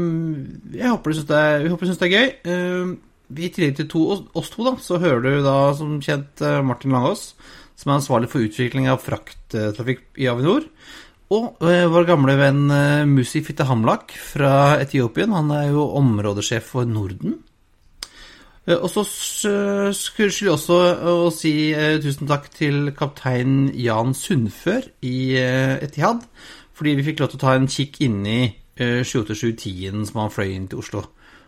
[0.78, 2.34] jeg håper du syns det, det er gøy.
[2.54, 2.92] Eh,
[3.42, 4.06] I tillegg til to,
[4.38, 7.32] oss to, da, så hører du da som kjent Martin Langås,
[7.80, 10.68] som er ansvarlig for utvikling av frakttrafikk i Avinor.
[11.32, 12.66] Og vår gamle venn
[13.08, 15.32] Musi Fitte Hamlak fra Etiopien.
[15.32, 17.38] Han er jo områdesjef for Norden.
[18.72, 19.04] Eh, og så
[19.96, 20.80] skulle jeg også
[21.12, 26.24] å si eh, tusen takk til kaptein Jan Sundfør i eh, Etihad.
[26.82, 30.50] Fordi vi fikk lov til å ta en kikk inni eh, 787-10-en som han fløy
[30.56, 31.06] inn til Oslo.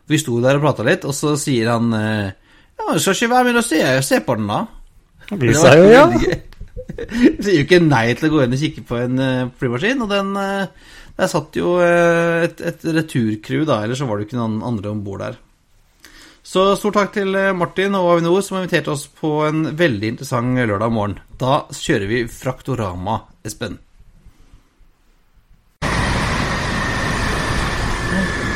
[0.10, 2.34] Vi sto der og prata litt, og så sier han eh,
[2.78, 4.66] Ja, jeg skal ikke være med og se, se på den, da.
[5.30, 6.04] Vi blir sa jo ja.
[6.12, 10.12] sier jo ikke nei til å gå inn og kikke på en eh, flymaskin, og
[10.12, 14.32] den eh, Der satt jo eh, et, et returcrew, da, ellers så var det jo
[14.32, 15.36] ikke noen andre om bord der.
[16.44, 20.60] Så stor takk til eh, Martin og Avinor som inviterte oss på en veldig interessant
[20.60, 21.16] lørdag morgen.
[21.40, 23.78] Da kjører vi Fraktorama, Espen.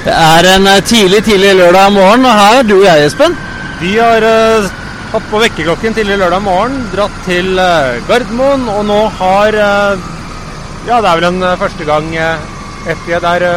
[0.04, 3.40] Det er en eh, tidlig, tidlig lørdag morgen, og her er du og jeg, Espen.
[3.80, 4.68] Vi har uh,
[5.14, 10.08] hatt på vekkerklokken tidlig lørdag morgen, dratt til uh, Gardermoen, og nå har uh,
[10.88, 12.48] Ja, det er vel en første gang uh,
[12.88, 13.52] FG der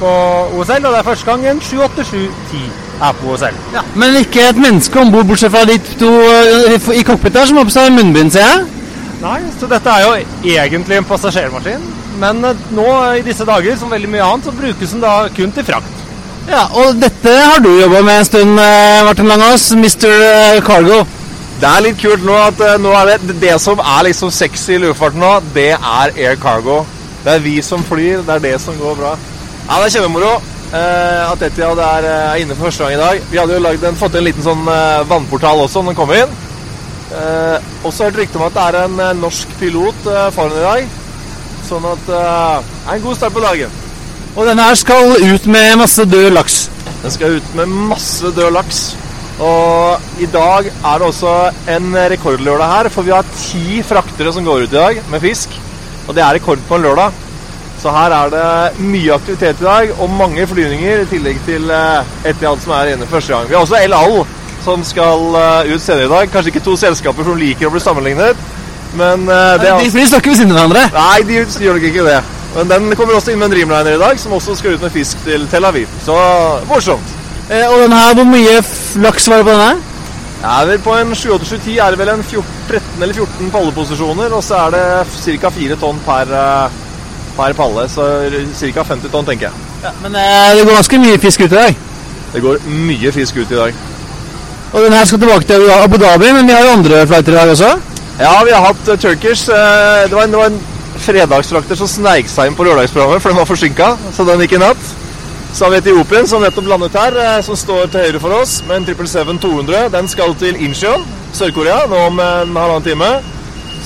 [0.00, 0.12] på
[0.56, 3.56] OSL, og det er første gang en 787-10 er på selv.
[3.74, 7.46] Ja, Men ikke et menneske om bord, bortsett fra de to eh, i cockpit der,
[7.48, 8.66] som har på seg munnbind, ser jeg.
[9.20, 10.12] Nei, så dette er jo
[10.54, 11.86] egentlig en passasjermaskin,
[12.20, 15.14] men eh, nå eh, i disse dager, som veldig mye annet, så brukes den da
[15.36, 15.96] kun til frakt.
[16.50, 18.54] Ja, og dette har du jobba med en stund,
[19.06, 19.68] Martin Langås.
[19.76, 20.08] Mr.
[20.66, 21.04] Cargo.
[21.60, 24.80] Det er litt kult nå at nå er det, det som er liksom sexy i
[24.80, 26.80] luftfarten nå, det er air cargo.
[27.20, 29.12] Det er vi som flyr, det er det som går bra.
[29.68, 30.32] Ja, det er kjempemoro
[30.76, 33.22] at Etiad er, eh, er inne for første gang i dag.
[33.30, 36.12] Vi hadde jo lagd en, fått en liten sånn eh, vannportal også når den kom
[36.14, 36.34] inn.
[37.10, 40.66] Eh, også hørt rykte om at det er en eh, norsk pilot eh, foran i
[40.66, 40.98] dag.
[41.66, 43.78] Sånn at eh, det er en god start på dagen.
[44.36, 46.60] Og denne her skal ut med masse død laks.
[47.02, 48.82] Den skal ut med masse død laks.
[49.40, 51.34] Og i dag er det også
[51.72, 55.56] en rekordlørdag her, for vi har ti fraktere som går ut i dag med fisk.
[56.06, 57.26] Og det er rekord på en lørdag.
[57.80, 62.28] Så her er det mye aktivitet i dag, og mange flyvninger, i tillegg til Etiad
[62.34, 63.48] Etihad som er inne første gang.
[63.48, 64.18] Vi har også El Al
[64.64, 66.32] som skal eh, ut senere i dag.
[66.32, 68.42] Kanskje ikke to selskaper som liker å bli sammenlignet,
[68.98, 70.84] men eh, det er De, snakker ved siden av hverandre.
[70.96, 72.18] Nei, de gjør nok ikke det.
[72.56, 74.92] Men den kommer også inn med en Dreamliner i dag, som også skal ut med
[74.92, 75.88] fisk til Tel Aviv.
[76.04, 76.16] Så
[76.68, 77.16] morsomt.
[77.48, 78.58] Eh, og den her, hvor mye
[79.06, 79.86] laks var det på den her?
[80.40, 84.62] Ja, på en 7-7-10 er det vel en 14, 13 eller 14 palleposisjoner, og så
[84.66, 85.50] er det ca.
[85.56, 86.78] 4 tonn per, eh,
[87.40, 87.86] per palle.
[87.88, 88.06] Så
[88.74, 88.84] ca.
[88.92, 89.68] 50 tonn, tenker jeg.
[89.84, 91.86] Ja, men eh, det går ganske mye fisk ut i dag.
[92.34, 93.86] Det går mye fisk ut i dag.
[94.70, 97.54] Og den her skal tilbake til Abu Dhabi, men vi har jo andre i dag
[97.56, 97.70] også.
[98.20, 99.48] Ja, vi har hatt eh, Turkish.
[99.50, 100.60] eh, det, var en, det var en
[101.00, 104.62] fredagsfrakter som sneik seg inn på lørdagsprogrammet, for den var forsinka, så den gikk i
[104.62, 104.90] natt.
[105.50, 108.84] Så har vi Etiopien, som nettopp landet her, som står til høyre for oss med
[108.84, 109.88] en 777-200.
[109.90, 111.02] Den skal til Incheon,
[111.34, 113.08] Sør-Korea, nå om en halvannen time.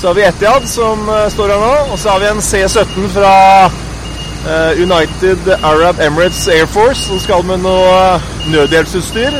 [0.00, 1.74] Så har vi Etiad, som eh, står her nå.
[1.92, 7.46] Og så har vi en C-17 fra eh, United Arab Emirates Air Force, som skal
[7.48, 9.38] med noe eh, nødhjelpsutstyr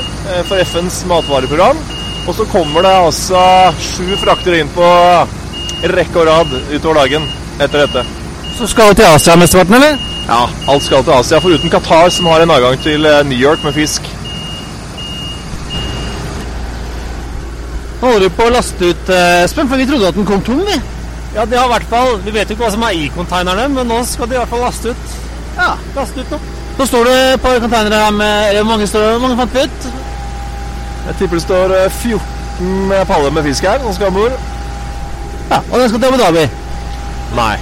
[0.48, 1.80] for FNs matvareprogram.
[2.24, 3.44] Og så kommer det altså
[3.82, 4.88] sju frakter inn på
[5.92, 7.28] rekke og rad utover dagen
[7.60, 8.06] etter dette.
[8.56, 9.98] Så skal vi til Asia mesteparten, eller?
[10.24, 13.76] Ja, alt skal til Asia, foruten Qatar, som har en avgang til New York med
[13.76, 14.08] fisk.
[18.00, 20.42] Nå holder du på å laste ut, eh, Espen, for vi trodde at den kom
[20.44, 20.80] tom, vi.
[21.34, 23.68] Ja, de har i hvert fall, Vi vet jo ikke hva som er i konteinerne,
[23.68, 25.14] men nå skal de i hvert fall laste ut.
[25.56, 25.74] Ja.
[25.96, 26.38] Laste ut nå.
[26.78, 29.20] Nå står det et par konteinere her med Hvor mange står det?
[29.22, 29.84] Mange fant vi ut?
[31.06, 34.32] Jeg tipper det står eh, 14 paller med fisk her som skal om bord.
[35.50, 36.48] Ja, Og den skal til Abu Dhabi.
[37.36, 37.56] Nei.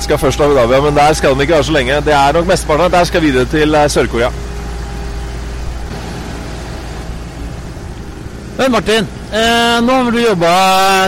[0.00, 2.00] Skal først til Abu Dhabi, men der skal de ikke være så lenge.
[2.04, 2.92] Det er nok mesteparten.
[2.92, 4.30] Der skal videre til eh, Sør-Korea.
[8.58, 10.48] Men Martin, eh, nå har du jobba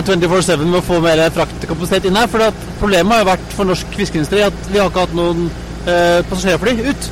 [0.07, 2.29] 24-7 med å få mer fraktkapasitet inn her.
[2.31, 5.49] For problemet har jo vært for norsk fiskeindustri at vi har ikke hatt noen
[5.83, 7.09] eh, passasjerfly ut.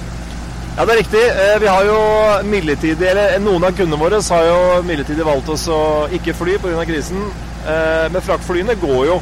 [0.76, 1.24] Ja, det er riktig.
[1.26, 1.98] Eh, Vi har jo
[2.46, 5.80] midlertidig, eller noen av kundene våre har jo midlertidig valgt oss å
[6.14, 6.86] ikke fly pga.
[6.86, 7.24] krisen.
[7.66, 9.18] Eh, Men fraktflyene går jo.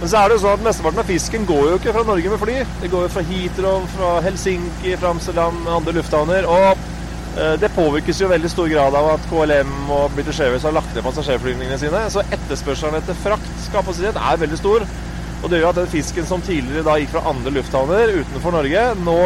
[0.00, 2.32] Men så er det jo sånn at mesteparten av fisken går jo ikke fra Norge
[2.32, 2.56] med fly.
[2.80, 6.48] Det går jo fra Heathrow, fra Helsinki, fra Amsterdam, andre lufthavner.
[6.48, 6.76] Og eh,
[7.60, 11.04] det påvirkes jo veldig stor grad av at KLM og British Airways har lagt ned
[11.04, 12.00] passasjerflygningene sine.
[12.12, 14.86] Så etterspørselen etter fraktkapasitet er veldig stor.
[15.42, 18.86] Og det gjør at den fisken som tidligere da gikk fra andre lufthavner utenfor Norge,
[19.04, 19.18] nå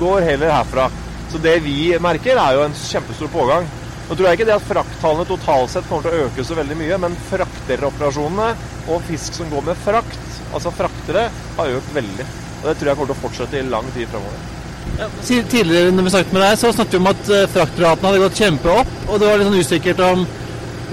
[0.00, 0.88] går heller herfra.
[1.30, 3.68] Så det vi merker, er jo en kjempestor pågang.
[4.04, 6.76] Nå tror jeg ikke det at frakttallene totalt sett kommer til å øke så veldig
[6.76, 8.50] mye, men frakteroperasjonene
[8.92, 12.28] og fisk som går med frakt, altså fraktere, har økt veldig.
[12.60, 14.53] Og Det tror jeg kommer til å fortsette i lang tid fremover.
[14.94, 18.24] Ja, tidligere når vi snakket med deg, så snakket vi om at eh, fraktratene hadde
[18.24, 20.26] gått kjempeopp, og det var litt sånn usikkert om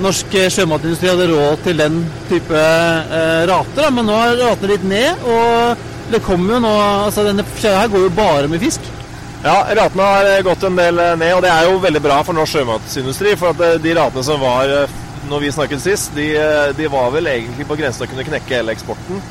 [0.02, 2.00] norsk eh, sjømatindustri hadde råd til den
[2.30, 3.84] type eh, rater.
[3.84, 3.92] Da.
[3.94, 6.72] Men nå er ratene litt ned, og det kommer jo nå
[7.08, 8.90] altså Denne kjøret her går jo bare med fisk.
[9.42, 12.38] Ja, ratene har eh, gått en del ned, og det er jo veldig bra for
[12.38, 13.36] norsk sjømatindustri.
[13.40, 14.74] For at de ratene som var
[15.30, 16.32] når vi snakket sist, de,
[16.76, 19.22] de var vel egentlig på grensen til å kunne knekke hele eksporten.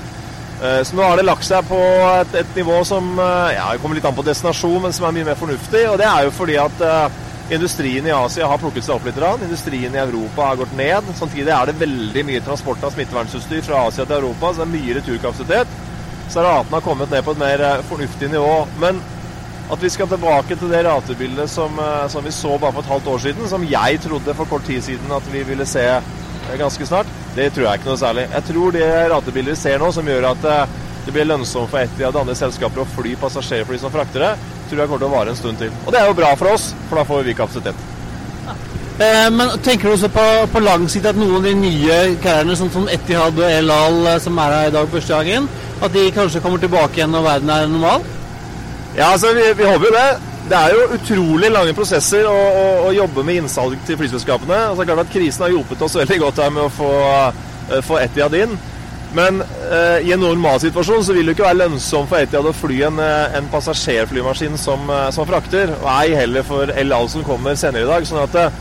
[0.60, 1.78] Så nå har det lagt seg på
[2.20, 5.28] et, et nivå som ja, det kommer litt an på destinasjon, men som er mye
[5.30, 5.86] mer fornuftig.
[5.88, 6.82] Og det er jo fordi at
[7.50, 9.20] industrien i Asia har plukket seg opp litt.
[9.42, 11.08] Industrien i Europa har gått ned.
[11.18, 14.74] Samtidig er det veldig mye transport av smittevernutstyr fra Asia til Europa, så det er
[14.74, 15.80] mye returkapasitet.
[16.30, 18.54] Så ratene har kommet ned på et mer fornuftig nivå.
[18.84, 19.00] Men
[19.70, 22.92] at vi skal tilbake til det ratebildet som, eh, som, vi så bare for et
[22.92, 26.02] halvt år siden, som jeg trodde for kort tid siden at vi ville se eh,
[26.58, 28.26] ganske snart, det tror jeg ikke noe særlig.
[28.32, 31.80] Jeg tror det ratebildet vi ser nå, som gjør at eh, det blir lønnsomt for
[31.80, 34.34] et av de andre selskaper å fly passasjerfly som frakter det,
[34.70, 35.72] tror jeg kommer til å vare en stund til.
[35.86, 37.88] Og det er jo bra for oss, for da får vi kapasitet.
[39.32, 42.72] men tenker du også på, på lang sikt at noen av de nye karrierene sånn
[42.74, 45.48] som Etihad og El Al, som er her i dag første gangen,
[45.80, 48.04] at de kanskje kommer tilbake igjen når verden er normal?
[48.96, 50.29] Ja, altså vi, vi, håper jo det.
[50.50, 54.56] Det er jo utrolig lange prosesser å, å, å jobbe med innsalg til flyselskapene.
[54.72, 56.88] Altså, klart at Krisen har hjulpet oss veldig godt her med å få,
[57.70, 58.56] uh, få Etiad inn.
[59.14, 62.80] Men uh, i en normalsituasjon så vil det ikke være lønnsomt for Etiad å fly
[62.88, 65.70] en, uh, en passasjerflymaskin som, uh, som, frakter.
[65.78, 68.10] Og ei heller for El som kommer senere i dag.
[68.10, 68.58] sånn at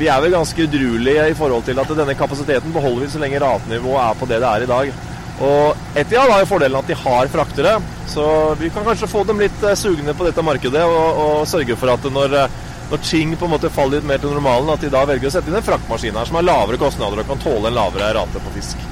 [0.00, 3.40] vi er vel ganske udruelige i forhold til at denne kapasiteten beholder vi så lenge
[3.40, 4.92] ratenivået er på det det er i dag.
[5.40, 7.78] Og Etiad har jo fordelen at de har fraktere,
[8.10, 8.24] så
[8.60, 11.92] vi kan kanskje få dem litt eh, sugne på dette markedet og, og sørge for
[11.94, 12.56] at når, eh,
[12.90, 15.34] når, ting på en måte faller litt mer til normalen, at de da velger å
[15.38, 18.42] sette inn en fraktmaskin her som har lavere kostnader og kan tåle en lavere rate
[18.44, 18.84] på fisk.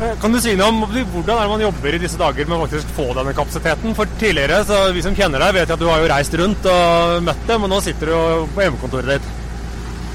[0.00, 2.58] Eh, kan du si noe om hvordan er det man jobber i disse dager med
[2.58, 3.94] å faktisk få denne kapasiteten?
[3.94, 7.30] For tidligere, så vi som kjenner deg, vet at du har jo reist rundt og
[7.30, 9.30] møtt dem, og nå sitter du jo på hjemmekontoret ditt.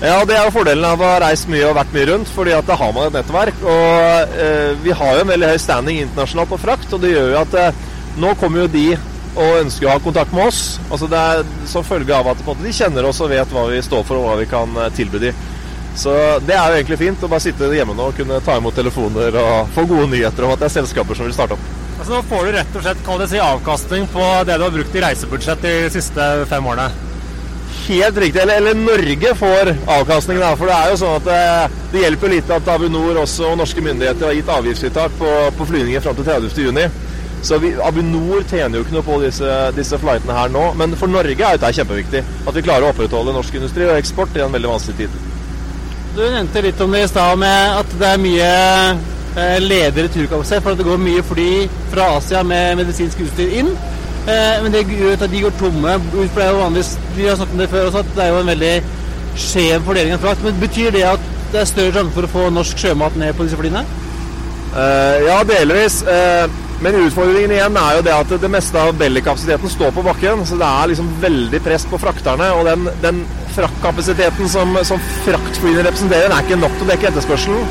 [0.03, 2.51] Ja, det er jo fordelen av å ha reist mye og vært mye rundt, fordi
[2.51, 3.61] at da har man et nettverk.
[3.63, 7.31] Og eh, vi har jo en veldig høy standing internasjonalt på frakt, og det gjør
[7.31, 7.83] jo at eh,
[8.19, 8.89] nå kommer jo de
[9.35, 10.61] og ønsker å ha kontakt med oss.
[10.89, 14.03] Altså det er som følge av at de kjenner oss og vet hva vi står
[14.07, 15.41] for og hva vi kan eh, tilby dem.
[15.95, 16.11] Så
[16.43, 19.39] det er jo egentlig fint å bare sitte hjemme nå og kunne ta imot telefoner
[19.39, 21.73] og få gode nyheter om at det er selskaper som vil starte opp.
[21.95, 25.07] Altså Nå får du rett og slett si, avkastning på det du har brukt i
[25.07, 27.04] reisebudsjett de siste fem årene?
[27.87, 28.41] Helt riktig.
[28.41, 30.39] Eller, eller, Norge får avkastning.
[30.41, 33.51] Da, for det er jo sånn at det, eh, det hjelper litt at Avinor også
[33.51, 37.01] og norske myndigheter har gitt avgiftsfritak på, på flyvninger fram til 30.6.
[37.45, 40.67] Så vi, Avinor tjener jo ikke noe på disse, disse flightene her nå.
[40.79, 42.23] Men for Norge er dette kjempeviktig.
[42.45, 45.19] At vi klarer å opprettholde norsk industri og eksport i en veldig vanskelig tid.
[46.15, 48.49] Du nevnte litt om det i stad, med at det er mye
[49.35, 50.63] eh, ledig returkapasitet.
[50.63, 51.49] For at det går mye fly
[51.91, 53.75] fra Asia med medisinsk utstyr inn.
[54.25, 55.97] Eh, men det gjør at de går tomme.
[56.11, 58.33] For det er jo vanligvis, Vi har snakket om det før også, at det er
[58.33, 58.75] jo en veldig
[59.35, 60.43] skjev fordeling av frakt.
[60.43, 63.45] Men betyr det at det er større sjanse for å få norsk sjømat ned på
[63.45, 63.85] disse flyene?
[64.75, 66.01] Eh, ja, delvis.
[66.03, 66.47] Eh,
[66.83, 70.43] men utfordringen igjen er jo det at det meste av belly-kapasiteten står på bakken.
[70.49, 72.49] Så det er liksom veldig press på frakterne.
[72.57, 73.21] Og den, den
[73.55, 77.69] fraktkapasiteten som, som fraktflyene representerer, er ikke nok til å dekke etterspørselen.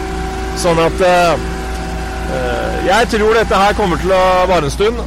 [0.63, 1.35] Sånn at uh,
[2.87, 5.03] Jeg tror dette her kommer til å vare en stund.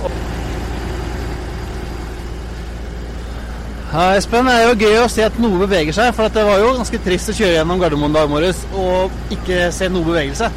[3.88, 6.12] Ja, Espen, det er jo gøy å se at noe beveger seg.
[6.16, 9.88] For det var jo ganske trist å kjøre gjennom Gardermoen dag morges og ikke se
[9.92, 10.50] noe bevegelse.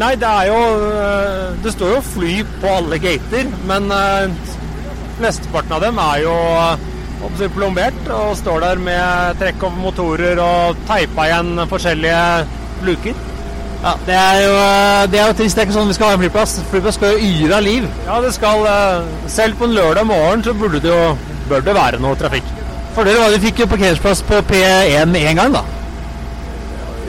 [0.00, 0.58] Nei, det er jo
[0.90, 4.50] eh, Det står jo fly på alle gater, men mesteparten
[5.14, 10.80] flesteparten av dem er jo uh, plombert og står der med trekk over motorer og
[10.88, 12.24] teipa igjen forskjellige
[12.88, 13.22] luker.
[13.84, 14.58] Ja, det er, jo,
[15.12, 15.54] det er jo trist.
[15.54, 16.56] Det er ikke sånn vi skal ha en flyplass.
[16.72, 17.88] Flyplass skal jo yre av liv.
[18.08, 18.66] Ja, det skal
[19.30, 22.63] Selv på en lørdag morgen så burde det jo, bør det være noe trafikk.
[22.94, 25.62] Fordeler var at du fikk jo parkeringsplass på P1 én en gang, da.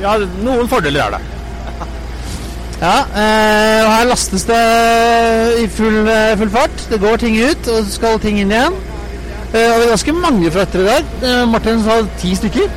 [0.01, 1.23] Ja, noen fordeler er det.
[2.75, 4.57] Ja, eh, og her lastes det
[5.61, 6.81] i full, eh, full, fart.
[6.91, 8.75] Det går ting ut, og så skal ting inn igjen.
[9.53, 11.13] Eh, og det er ganske mange frakter i dag.
[11.23, 12.67] Eh, Martin sa ti stykker.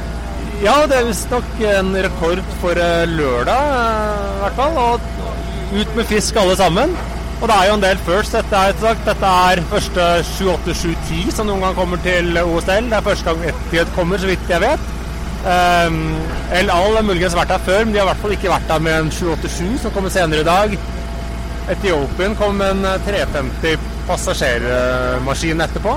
[0.63, 2.79] Ja, det er visstnok en rekord for
[3.11, 4.79] lørdag, i hvert fall.
[4.85, 6.95] Og ut med fisk alle sammen.
[7.39, 8.35] Og det er jo en del first.
[8.35, 12.89] Dette er, sagt, dette er første 7-8-7-10 som noen gang kommer til OSL.
[12.91, 14.89] Det er første gang Etiet kommer, så vidt jeg vet.
[15.39, 16.01] Um,
[16.51, 18.67] El Al har muligens vært her før, men de har i hvert fall ikke vært
[18.73, 20.75] der med en 787 som kommer senere i dag.
[21.71, 25.95] Etiopien kom med en 350 passasjermaskin etterpå.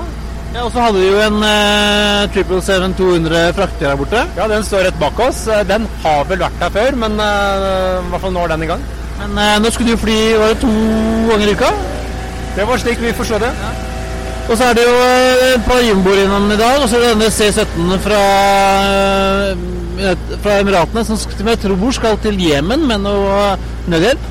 [0.52, 4.22] Ja, Og så hadde de jo en eh, 777-200 frakter her borte.
[4.36, 5.46] Ja, den står rett bak oss.
[5.66, 8.74] Den har vel vært her før, men eh, i hvert fall nå er den i
[8.74, 8.84] gang.
[9.22, 10.72] Men eh, nå skulle du fly var det to
[11.30, 11.70] ganger i uka?
[12.56, 13.52] Det var slik vi forstod det.
[13.62, 13.72] Ja.
[14.50, 17.12] Og så er det jo et par jumboer innom i dag, og så er det
[17.14, 18.22] denne C-17 fra,
[20.42, 23.52] fra Emiratene som jeg tror skal til Jemen med noe
[23.86, 24.30] nødhjelp.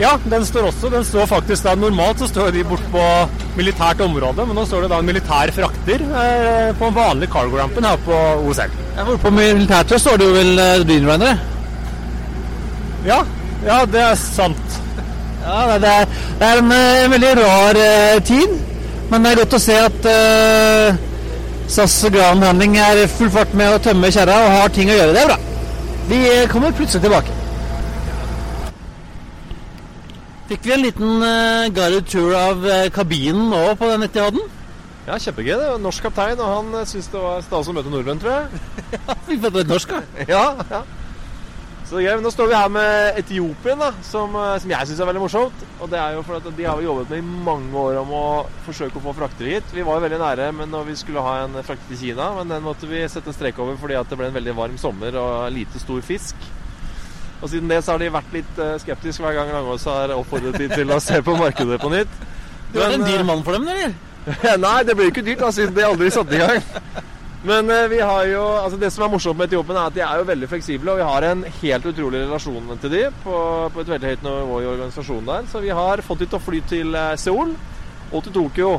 [0.00, 0.88] Ja, den står også.
[0.88, 3.02] Den står faktisk da Normalt så står de bort på
[3.58, 7.84] militært område, men nå står det da en militær frakter eh, på en vanlig cargo-rampen
[7.84, 8.72] her på OSL.
[8.96, 11.44] Ja, på militært så står det jo vel uh, Dreamliner?
[13.04, 13.20] Ja,
[13.66, 14.78] ja, det er sant.
[15.42, 18.54] Ja, det er, det er en, en, veldig rar eh, tid,
[19.10, 21.00] men det er godt å se at eh,
[21.72, 25.14] SAS Grand Handling er full fart med å tømme kjerra og har ting å gjøre.
[25.16, 25.38] Det er bra.
[26.10, 26.20] Vi
[26.52, 27.38] kommer plutselig tilbake.
[30.52, 34.42] Fikk vi en liten eh, guided tour av uh, kabinen nå på den Etiaden?
[35.06, 35.54] Ja, kjempegøy.
[35.58, 35.70] det.
[35.82, 38.60] Norsk kaptein, og han syntes det var stas å møte nordmenn, tror jeg.
[38.98, 40.02] ja, vi fikk et norsk, da.
[40.34, 40.82] ja, ja.
[41.92, 42.14] Så gøy.
[42.24, 45.64] Nå står vi her med Etiopien, da, som, som jeg syns er veldig morsomt.
[45.84, 48.14] Og det er jo for at De har vi jobbet med i mange år om
[48.16, 48.22] å
[48.64, 49.74] forsøke å få fraktere hit.
[49.76, 52.48] Vi var jo veldig nære men når vi skulle ha en frakter til Kina, men
[52.48, 55.52] den måtte vi sette strek over fordi at det ble en veldig varm sommer og
[55.52, 56.48] lite stor fisk.
[57.42, 60.56] Og siden det så har de vært litt uh, skeptiske hver gang Langås har oppfordret
[60.62, 62.20] de til å se på markedet på nytt.
[62.72, 63.92] Du er en dyr mann for dem, eller?
[64.64, 67.10] Nei, det blir jo ikke dyrt, da, siden de aldri satte i gang.
[67.42, 70.04] Men uh, vi har jo, altså det som er morsomt med Etiopien, er at de
[70.06, 70.92] er jo veldig fleksible.
[70.92, 73.36] Og vi har en helt utrolig relasjon til de på,
[73.74, 75.48] på et veldig høyt nivå i organisasjonen der.
[75.50, 77.54] Så vi har fått de til å fly til uh, Seoul
[78.12, 78.72] og til Tokyo.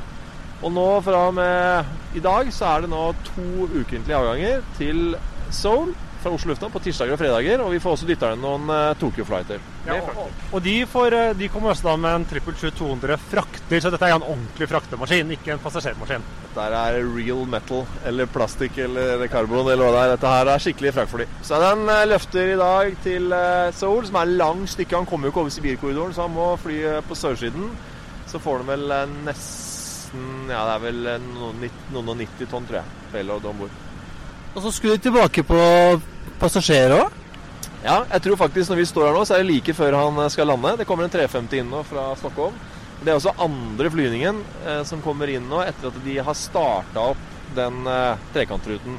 [0.64, 3.04] Og nå fra og med i dag så er det nå
[3.34, 5.18] to ukentlige avganger til
[5.52, 5.92] Seoul
[6.24, 7.62] fra Oslo lufthavn på tirsdager og fredager.
[7.64, 9.62] Og vi får også dytta inn noen uh, Tokyo-flighter.
[9.88, 13.92] Ja, og, og de, får, eh, de, kommer også da med en 777-200 frakter, så
[13.92, 16.24] dette er en ordentlig fraktemaskin, ikke en passasjermaskin.
[16.46, 20.14] Dette er real metal, eller plastikk eller karbon eller hva det er.
[20.14, 21.28] Dette her er skikkelig fraktfly.
[21.44, 25.02] Så den uh, løfter i dag til uh, Seoul, som er et langt stykke.
[25.02, 27.68] Han kommer jo ikke over Sibirkorridoren, så han må fly på sørsiden.
[28.32, 28.98] Så får han vel
[29.28, 33.82] nesten Ja, det er vel noen og 90 tonn, tror jeg, payload om bord.
[34.54, 35.58] Og så skulle de tilbake på
[36.44, 37.20] passasjerer òg?
[37.84, 40.22] Ja, jeg tror faktisk når vi står her nå, så er det like før han
[40.24, 40.78] eh, skal lande.
[40.80, 42.56] Det kommer en 350 inn nå fra Stockholm.
[43.04, 47.10] Det er også andre flyvningen eh, som kommer inn nå etter at de har starta
[47.12, 47.26] opp
[47.58, 48.96] den eh, trekantruten.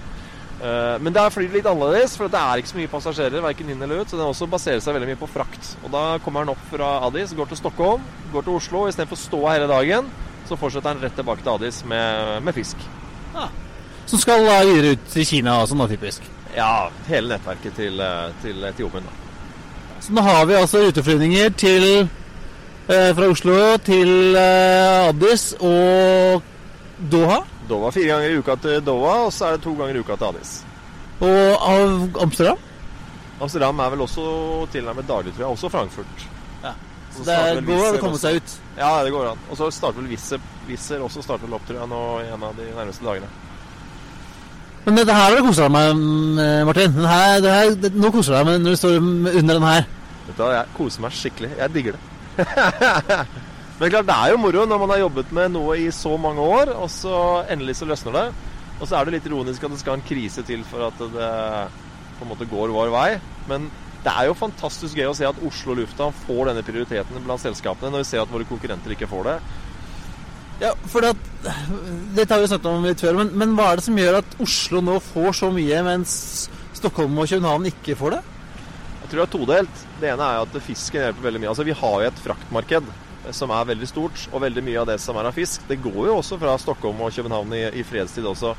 [0.61, 3.73] Eh, men der flyr det litt annerledes, for det er ikke så mye passasjerer verken
[3.73, 4.11] inn eller ut.
[4.11, 5.75] Så den også baserer seg veldig mye på frakt.
[5.83, 8.85] Og da kommer han opp fra Addis, går til Stockholm, går til Oslo.
[8.91, 10.13] Istedenfor å stå hele dagen,
[10.49, 12.85] så fortsetter han rett tilbake til Addis med, med fisk.
[13.35, 13.49] Ah.
[14.05, 16.27] Som skal da videre ut til Kina også nå, typisk?
[16.57, 19.05] Ja, hele nettverket til, eh, til Etiopien.
[19.05, 19.99] Da.
[20.01, 21.87] Så nå har vi altså ruteflyvninger til
[22.89, 26.43] eh, fra Oslo til eh, Addis og
[27.11, 27.41] Doha.
[27.69, 30.17] Doha fire ganger i uka til Doha, og så er det to ganger i uka
[30.17, 30.55] til Addis.
[31.25, 32.59] Og av Amsterdam?
[33.41, 34.25] Amsterdam er vel også
[34.73, 35.57] tilnærmet daglig, tror jeg.
[35.57, 36.29] Også Frankfurt.
[36.63, 36.75] Ja.
[37.15, 38.55] Så det går an å komme seg ut?
[38.79, 39.43] Ja, det går an.
[39.51, 42.55] Og så starter vel Wizz Air også starter vel opp, tror jeg, nå en av
[42.59, 43.31] de nærmeste dagene.
[44.85, 46.97] Men dette her har du kosa deg med, eh, Martin.
[47.09, 49.87] Her, her, nå koser du deg med når du står under den her.
[50.27, 51.51] Vet du, Jeg koser meg skikkelig.
[51.59, 52.03] Jeg digger det.
[53.79, 56.41] Men klart, det er jo moro når man har jobbet med noe i så mange
[56.41, 58.27] år, og så endelig så løsner det.
[58.81, 61.31] Og så er det litt ironisk at det skal en krise til for at det
[62.19, 63.09] på en måte går vår vei.
[63.49, 63.71] Men
[64.05, 67.91] det er jo fantastisk gøy å se at Oslo lufthavn får denne prioriteten blant selskapene,
[67.91, 69.37] når vi ser at våre konkurrenter ikke får det.
[70.63, 71.15] Ja, for det,
[72.15, 74.37] Dette har vi snakket om litt før, men, men, hva er det som gjør at
[74.43, 76.15] Oslo nå får så mye, mens
[76.77, 78.21] Stockholm og København ikke får det?
[79.03, 79.83] Jeg tror det er todelt.
[80.01, 81.51] Det ene er at fisken hjelper veldig mye.
[81.53, 82.93] Altså, Vi har jo et fraktmarked
[83.35, 86.09] som er veldig stort, og veldig mye av det som er av fisk, det går
[86.11, 88.53] jo også fra Stockholm og København i, i fredstid også.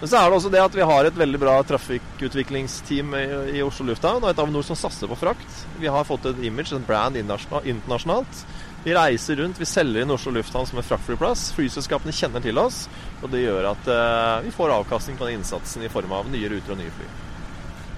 [0.00, 3.24] Men så er det også det at vi har et veldig bra trafikkutviklingsteam i,
[3.56, 5.60] i Oslo lufthavn, og et Avinor som satser på frakt.
[5.80, 8.42] Vi har fått et image, en brand internasjonalt.
[8.84, 11.46] Vi reiser rundt, vi selger inn Oslo lufthavn som en fraktflyplass.
[11.56, 12.82] Flyselskapene kjenner til oss,
[13.22, 16.50] og det gjør at uh, vi får avkastning på den innsatsen i form av nye
[16.52, 17.06] ruter og nye fly.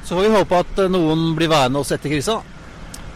[0.07, 2.37] Så får vi håpe at eh, noen blir værende oss etter krisa.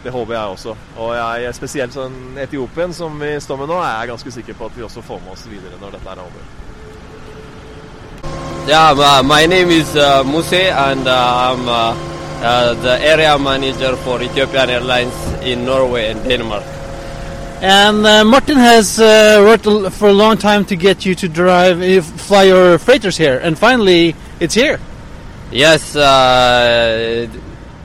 [0.03, 0.75] Det håper jeg også.
[0.99, 4.67] Og jeg, spesielt sånn Etiopien, som vi står med nå, er jeg ganske sikker på
[4.67, 6.51] at vi også får med oss videre når dette er over.
[8.67, 11.95] Yeah, my name is uh, Muse and uh, I'm uh,
[12.43, 15.15] uh, the area manager for Ethiopian Airlines
[15.45, 16.80] in Norway and Denmark.
[17.63, 21.83] And uh, Martin has uh, worked for a long time to get you to drive,
[21.83, 24.81] uh, fly your freighters here, and finally it's here.
[25.53, 27.29] Yes, uh,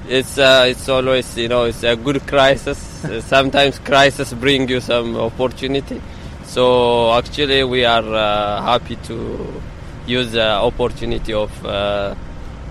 [0.07, 2.93] it's uh, it's always you know it's a good crisis.
[3.05, 6.01] Uh, Sometimes crisis bring you some opportunity.
[6.45, 9.61] So actually, we are uh, happy to
[10.07, 12.15] use the opportunity of uh,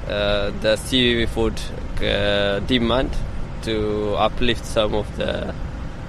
[0.08, 1.60] uh, the seafood
[2.02, 3.10] uh, demand
[3.62, 5.54] to uplift some of the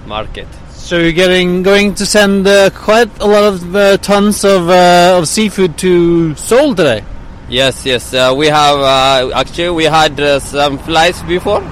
[0.06, 0.48] market.
[0.76, 5.16] So you're getting going to send uh, quite a lot of uh, tons of, uh,
[5.18, 7.02] of seafood to Seoul today.
[7.48, 8.14] Yes, yes.
[8.14, 11.62] Uh, we have uh, actually we had uh, some flights before,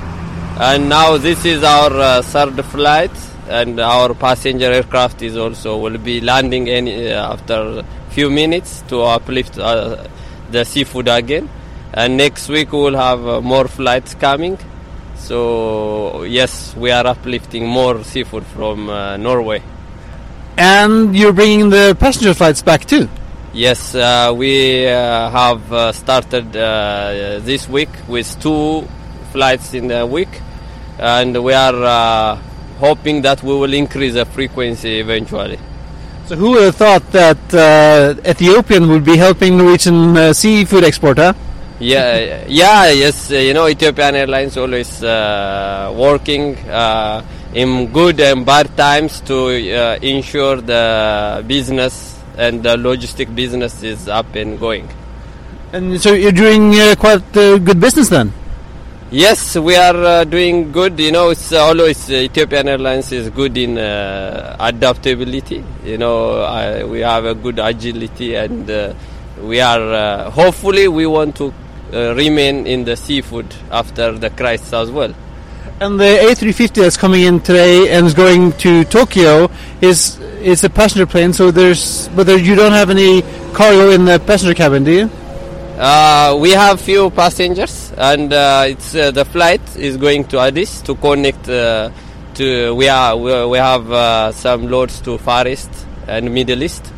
[0.58, 3.12] and now this is our third flight,
[3.48, 9.54] and our passenger aircraft is also will be landing any after few minutes to uplift
[9.54, 11.48] the seafood again,
[11.92, 14.58] and next week we will have more flights coming.
[15.24, 19.62] So yes, we are uplifting more seafood from uh, Norway.
[20.58, 23.08] And you're bringing the passenger flights back too.
[23.54, 28.86] Yes, uh, we uh, have uh, started uh, this week with two
[29.32, 30.28] flights in a week,
[30.98, 32.36] and we are uh,
[32.78, 35.58] hoping that we will increase the frequency eventually.
[36.26, 41.32] So who would have thought that uh, Ethiopian would be helping Norwegian uh, seafood exporter?
[41.32, 41.53] huh?
[41.80, 43.32] Yeah, yeah, yes.
[43.32, 49.36] uh, You know, Ethiopian Airlines always uh, working uh, in good and bad times to
[49.74, 54.88] uh, ensure the business and the logistic business is up and going.
[55.72, 58.32] And so you're doing uh, quite uh, good business then.
[59.10, 60.98] Yes, we are uh, doing good.
[60.98, 65.62] You know, it's always Ethiopian Airlines is good in uh, adaptability.
[65.84, 68.94] You know, uh, we have a good agility, and uh,
[69.40, 71.52] we are uh, hopefully we want to
[71.94, 75.14] uh, remain in the seafood after the crisis as well.
[75.80, 80.70] And the A350 that's coming in today and is going to Tokyo is is a
[80.70, 81.32] passenger plane.
[81.32, 83.22] So there's but there, you don't have any
[83.52, 85.10] cargo in the passenger cabin, do you?
[85.76, 90.80] Uh, we have few passengers, and uh, it's uh, the flight is going to Addis
[90.82, 91.90] to connect uh,
[92.34, 92.72] to.
[92.76, 95.70] We are we, we have uh, some loads to Far East
[96.06, 96.92] and Middle East.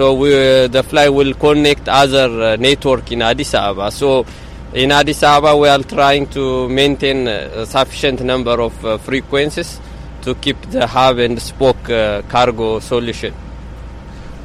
[0.00, 0.30] So we,
[0.68, 3.90] the flight will connect other uh, network in Addis Ababa.
[3.90, 4.24] So
[4.72, 9.78] in Addis Ababa, we are trying to maintain a sufficient number of uh, frequencies
[10.22, 13.34] to keep the hub and spoke uh, cargo solution.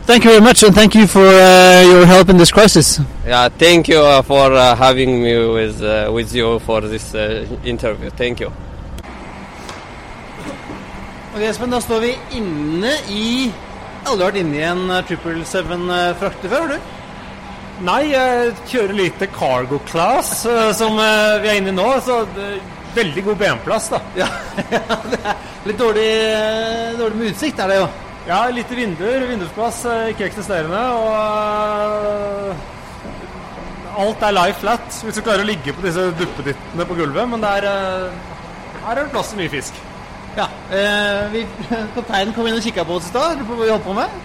[0.03, 2.99] Thank you very much, and thank you for uh, your help in this crisis.
[3.25, 7.47] Yeah, thank you uh, for uh, having me with uh, with you for this uh,
[7.63, 8.09] interview.
[8.09, 8.51] Thank you.
[11.33, 13.51] Ok, Espen, da står vi inne i
[14.05, 16.93] Aldri vært inne i en uh, 777-frakter før, har du?
[17.83, 21.87] Nei, jeg kjører lite cargo class, eh, som eh, vi er inne i nå.
[22.05, 22.61] Så eh,
[22.95, 23.99] veldig god benplass, da.
[24.15, 24.29] Ja,
[25.11, 25.35] det er
[25.67, 27.89] litt dårlig, eh, dårlig med utsikt, er det jo.
[28.29, 29.27] Ja, lite vinduer.
[29.27, 30.79] Vindusplass eh, ikke eksisterende.
[31.01, 32.63] Og eh,
[34.05, 37.27] alt er life-flat hvis du klarer å ligge på disse duppedittene på gulvet.
[37.33, 39.83] Men der, er, eh, her er det plass til mye fisk.
[40.35, 41.43] Ja, eh, vi,
[41.95, 43.37] Kapteinen kom inn og kikka på oss i stad.
[43.39, 44.17] Lurer på hva vi holdt på med.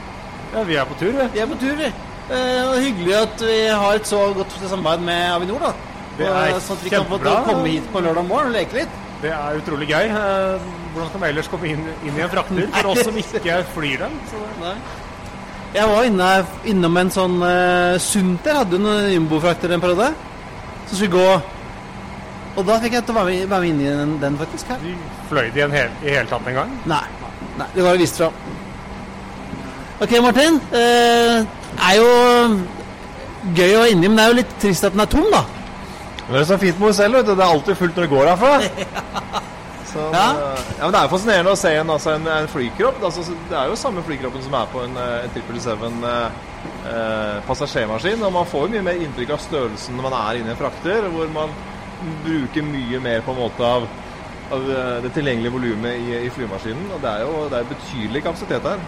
[0.51, 1.27] Ja, vi er på tur, vi.
[1.35, 1.91] Vi er på tur, vi.
[2.31, 5.59] Eh, og Hyggelig at vi har et så godt samarbeid med Avinor.
[5.69, 5.73] da.
[6.19, 8.81] Det er Og, sånn at vi kan få komme hit på lørdag morgen og leke
[8.81, 8.97] litt.
[9.23, 10.09] Det er utrolig gøy.
[10.11, 13.61] Eh, Hvordan skal vi ellers komme inn, inn i en frakter for oss som ikke
[13.77, 14.19] flyr dem?
[14.65, 14.75] Nei.
[15.71, 16.29] Jeg var inne,
[16.67, 20.09] innom en sånn uh, Sunter hadde jo en jumbofrakter en periode.
[20.89, 21.60] Så skulle vi gå
[22.57, 24.81] Og da fikk jeg til å være med, inn i den, den faktisk her.
[24.83, 24.95] vi
[25.31, 26.73] fløy de en hel, i hele tatt en gang?
[26.91, 27.05] Nei.
[27.61, 28.31] Nei, det var vist fra.
[30.01, 30.57] Ok, Martin.
[30.73, 31.45] Eh,
[31.91, 32.09] er jo
[33.57, 35.45] gøy å være inni, men det er jo litt trist at den er tom, da.
[36.27, 37.35] Men det er så fint med henne selv, vet du.
[37.37, 38.53] Det er alltid fullt når det går herfra.
[39.91, 40.27] Så, Ja.
[40.39, 43.01] eh, ja, men Det er jo fascinerende å se en, altså, en, en flykropp.
[43.03, 46.05] Altså, det er jo samme flykroppen som er på en, eh, en 777-passasjermaskin.
[46.87, 48.23] eh, passasjermaskin.
[48.23, 50.61] Og man får jo mye mer inntrykk av størrelsen når man er inne i en
[50.61, 51.51] frakter, hvor man
[52.25, 53.87] bruker mye mer på en måte av,
[54.55, 56.91] av eh, det tilgjengelige volumet i, i flymaskinen.
[56.97, 58.85] Og det er jo det er betydelig kapasitet her.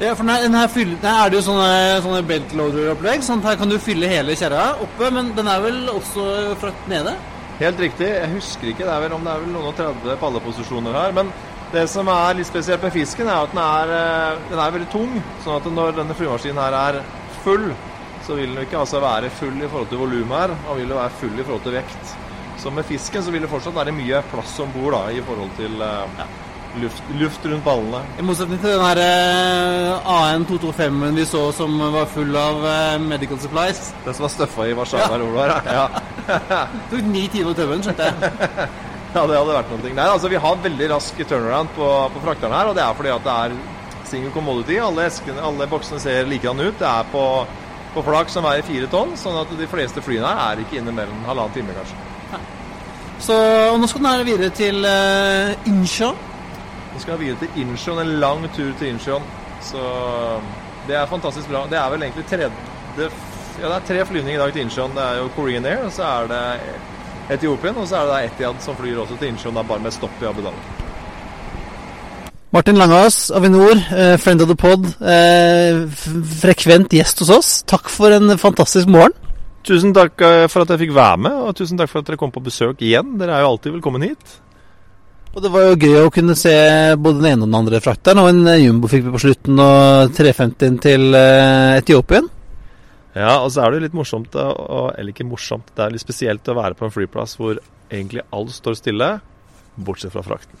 [0.00, 3.20] Ja, for den her, er det jo sånne, sånne beltloader-opplegg.
[3.24, 6.88] Sånn at her kan du fylle hele kjerra oppe, men den er vel også frakt
[6.88, 7.12] nede?
[7.58, 8.08] Helt riktig.
[8.08, 8.86] Jeg husker ikke.
[8.86, 11.12] Det er vel om det er vel noen og 30 palleposisjoner her.
[11.18, 11.34] Men
[11.74, 14.88] det som er litt spesielt med fisken, er at den er, eh, den er veldig
[14.94, 15.12] tung.
[15.44, 17.02] Sånn at når denne flymaskinen her er
[17.44, 17.68] full,
[18.24, 20.56] så vil den ikke altså være full i forhold til volumet her.
[20.56, 22.16] Den vil jo være full i forhold til vekt.
[22.60, 25.80] Så med fisken så vil det fortsatt være mye plass om bord i forhold til
[25.80, 26.26] ja,
[26.78, 28.02] luft, luft rundt ballene.
[28.18, 33.40] I motsetning til den her eh, AN225-en vi så som var full av eh, medical
[33.40, 33.90] supplies.
[34.04, 35.56] Den som var støffa i Warszawa ja.
[35.64, 35.74] det.
[35.80, 35.88] Ja.
[36.70, 38.70] Det tok ni timer å tømme den, skjønte jeg.
[39.10, 39.90] Ja, det hadde vært noe.
[39.90, 43.10] Nei, altså Vi har veldig rask turnaround på, på frakteren her, og det er fordi
[43.10, 43.56] at det er
[44.06, 44.76] single commodity.
[44.78, 46.78] Alle, eskene, alle boksene ser likedan ut.
[46.78, 47.24] Det er på,
[47.96, 50.94] på flak som veier fire tonn, sånn at de fleste flyene her er ikke inne
[50.94, 52.09] mellom halvannen time, kanskje.
[53.20, 53.36] Så
[53.72, 56.16] og nå skal den her videre til uh, Incheon.
[56.94, 59.26] Vi skal videre til Incheon, en lang tur til Incheon.
[59.62, 59.82] Så
[60.88, 61.66] det er fantastisk bra.
[61.70, 62.50] Det er vel egentlig tredje
[63.60, 64.94] Ja, det er tre flyvninger i dag til Incheon.
[64.96, 66.44] Det er jo Korean Air, og så er det
[67.36, 70.22] Etiopien, og så er det Etiad som flyr også til Incheon, da bare med stopp
[70.22, 70.78] i Abu Dhabi.
[72.50, 74.86] Martin Langås, Avinor, eh, friend of the pod.
[74.98, 75.84] Eh,
[76.40, 77.62] frekvent gjest hos oss.
[77.62, 79.14] Takk for en fantastisk morgen.
[79.70, 82.18] Tusen takk eh, for at jeg fikk være med, og tusen takk for at dere
[82.18, 83.12] kom på besøk igjen.
[83.20, 84.32] Dere er jo alltid velkommen hit.
[85.30, 86.54] Og det var jo gøy å kunne se
[86.98, 88.18] både den ene og den andre frakteren.
[88.18, 92.26] Og en eh, jumbo fikk vi på slutten, og 350 til eh, Etiopien.
[93.14, 96.02] Ja, og så er det jo litt morsomt, og, eller ikke morsomt, det er litt
[96.02, 97.60] spesielt å være på en flyplass hvor
[97.90, 99.08] egentlig alt står stille,
[99.78, 100.58] bortsett fra frakten.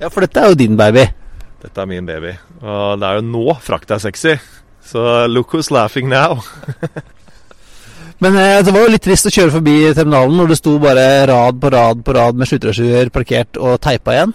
[0.00, 1.06] Ja, for dette er jo din baby.
[1.60, 2.34] Dette er min baby.
[2.60, 4.36] Og det er jo nå frakt er sexy.
[4.84, 6.40] Så look who's laughing now.
[8.20, 11.04] Men eh, det var jo litt trist å kjøre forbi terminalen når det sto bare
[11.30, 14.34] rad på rad på rad med sluttrasjuer parkert og teipa igjen.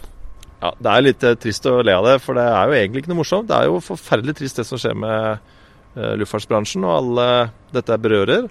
[0.64, 3.04] Ja, det er litt eh, trist å le av det, for det er jo egentlig
[3.04, 3.50] ikke noe morsomt.
[3.52, 7.28] Det er jo forferdelig trist det som skjer med eh, luftfartsbransjen og alle
[7.76, 8.50] dette berører.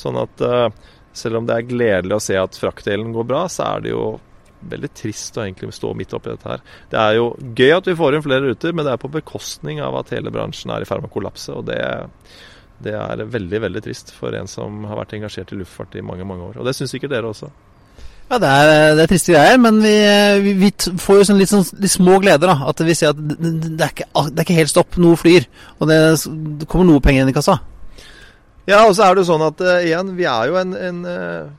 [0.00, 0.68] Sånn at uh,
[1.12, 4.04] selv om det er gledelig å se at fraktdelen går bra, så er det jo
[4.70, 6.62] veldig trist å egentlig stå midt oppi dette her.
[6.92, 9.80] Det er jo gøy at vi får inn flere ruter, men det er på bekostning
[9.82, 11.56] av at hele bransjen er i ferd med å kollapse.
[11.56, 11.80] og det,
[12.84, 16.26] det er veldig veldig trist for en som har vært engasjert i luftfart i mange
[16.28, 16.60] mange år.
[16.60, 17.50] Og det syns sikkert dere også.
[18.30, 19.94] Ja, det er, det er triste greier, men vi,
[20.44, 20.68] vi, vi
[21.02, 22.52] får jo sånn litt, sånn, litt små gleder.
[22.52, 24.98] da, At vi ser at det, det, er ikke, det, er ikke, helt stopp.
[25.02, 25.48] Noe flyr.
[25.80, 25.98] Og det,
[26.70, 27.58] kommer noe penger inn i kassa.
[28.70, 31.02] Ja, og så er det jo sånn at uh, igjen, vi er jo en, en
[31.02, 31.50] uh,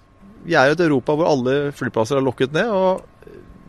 [0.48, 2.72] vi er jo et Europa hvor alle flyplasser er lokket ned.
[2.72, 3.04] og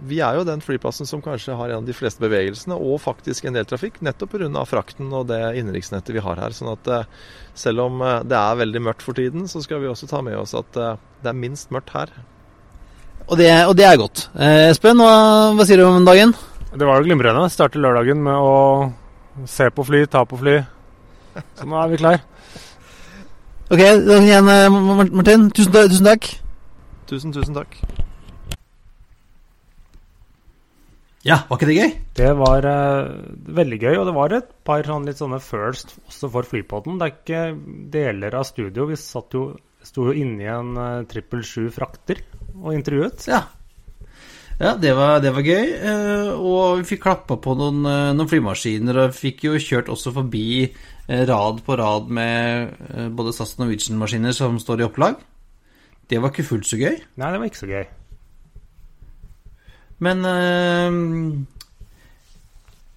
[0.03, 3.47] vi er jo den flyplassen som kanskje har en av de fleste bevegelsene, og faktisk
[3.47, 4.65] en del trafikk, nettopp pga.
[4.67, 6.55] frakten og det innenriksnettet vi har her.
[6.57, 7.07] Sånn at eh,
[7.55, 10.37] selv om eh, det er veldig mørkt for tiden, så skal vi også ta med
[10.39, 12.11] oss at eh, det er minst mørkt her.
[13.29, 14.27] Og det, og det er godt.
[14.35, 16.35] Espen, hva, hva, sier du om dagen?
[16.73, 17.47] Det var jo glimrende.
[17.53, 20.59] Starte lørdagen med å se på fly, ta på fly.
[21.57, 22.23] Så nå er vi klar.
[23.71, 24.51] Ok, igjen,
[25.15, 25.49] Martin.
[25.55, 26.33] Tusen, tusen takk.
[27.07, 28.02] Tusen, tusen takk.
[31.23, 31.93] Ja, var ikke det gøy?
[32.19, 33.11] Det var uh,
[33.55, 36.99] veldig gøy, og det var et par sånn, litt sånne first også for Flypodden.
[36.99, 37.43] Det er ikke
[37.95, 38.89] deler av studio.
[38.91, 39.45] Vi satt jo,
[39.87, 40.75] sto jo inni en
[41.11, 42.25] trippel uh, sju frakter
[42.59, 43.29] og intervjuet.
[43.31, 43.45] Ja,
[44.59, 45.71] ja det, var, det var gøy.
[45.87, 50.47] Uh, og vi fikk klappa på noen, noen, flymaskiner, og fikk jo kjørt også forbi
[51.07, 55.23] rad på rad med både SAS og Norwegian-maskiner som står i opplag.
[56.11, 56.97] Det var ikke fullt så gøy.
[56.99, 57.85] Nei, det var ikke så gøy.
[60.03, 60.91] Men øh,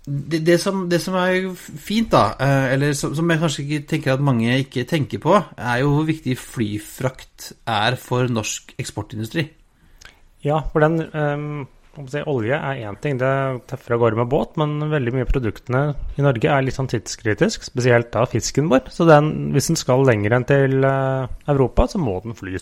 [0.06, 3.88] det, det, som, det, som, er fint, da, øh, eller som, som, jeg kanskje ikke
[3.90, 9.48] tenker at mange ikke tenker på, er jo hvor viktig flyfrakt er for norsk eksportindustri.
[10.46, 11.64] Ja, for den um,
[12.10, 13.32] si, Olje er én ting, det
[13.70, 15.86] tøffer av gårde med båt, men veldig mye av produktene
[16.18, 18.92] i Norge er litt sånn tidskritisk, spesielt da fisken vår.
[18.94, 22.60] Så den, hvis den skal lenger enn til Europa, så må den fly.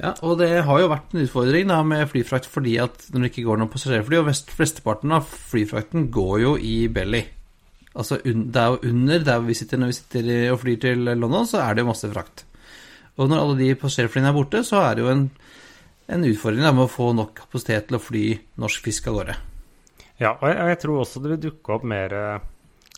[0.00, 3.30] Ja, og det har jo vært en utfordring da med flyfrakt fordi at når det
[3.34, 7.20] ikke går noen passasjerfly, og flesteparten av flyfrakten går jo i belly.
[7.90, 11.44] Altså det er jo under der vi sitter når vi sitter og flyr til London,
[11.48, 12.46] så er det jo masse frakt.
[13.20, 15.26] Og når alle de passasjerflyene er borte, så er det jo en,
[16.16, 18.24] en utfordring da, med å få nok kapasitet til å fly
[18.62, 19.36] norsk fisk av gårde.
[20.22, 22.48] Ja, og jeg, jeg tror også det vil dukke opp mer eh,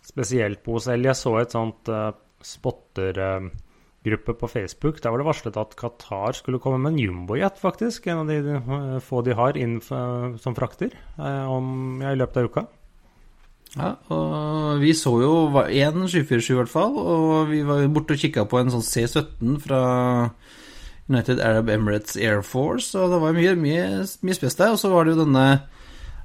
[0.07, 1.11] spesielt på OSL.
[1.11, 2.15] Jeg så et sånt uh,
[2.47, 3.19] spotter...
[3.19, 3.69] Uh,
[4.05, 5.01] gruppe på Facebook.
[5.03, 8.07] Der var det varslet at Qatar skulle komme med en jumbojet, faktisk.
[8.07, 12.19] En av de uh, få de har inn uh, som frakter uh, om, ja, i
[12.19, 12.65] løpet av uka.
[13.73, 15.35] Ja, og vi så jo
[15.65, 19.55] én 747 i hvert fall, og vi var borte og kikka på en sånn C17
[19.65, 19.85] fra
[21.09, 23.87] United Arab Emirates Air Force, og det var mye, mye,
[24.27, 24.75] mye spes der.
[24.75, 25.47] Og så var det jo denne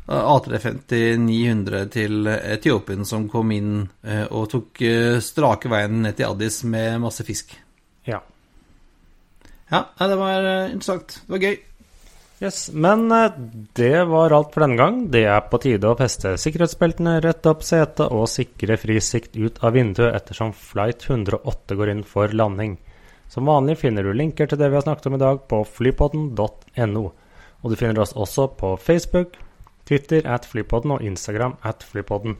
[0.07, 3.71] A350-900 til Etiopien som kom inn
[4.27, 4.83] og tok
[5.23, 7.55] strake veien ned til Addis med masse fisk.
[8.07, 8.21] Ja.
[9.67, 11.19] Ja, det var eh, interessant.
[11.25, 11.57] Det var gøy.
[12.39, 13.31] Yes, Men eh,
[13.73, 14.99] det var alt for denne gang.
[15.11, 19.57] Det er på tide å feste sikkerhetsbeltene, rette opp setet og sikre fri sikt ut
[19.65, 22.77] av vinduet ettersom flight 108 går inn for landing.
[23.27, 27.03] Som vanlig finner du linker til det vi har snakket om i dag på flypodden.no.
[27.57, 29.35] Og du finner oss også på Facebook,
[29.89, 32.37] Twitter at flypodden og Instagram at flypodden.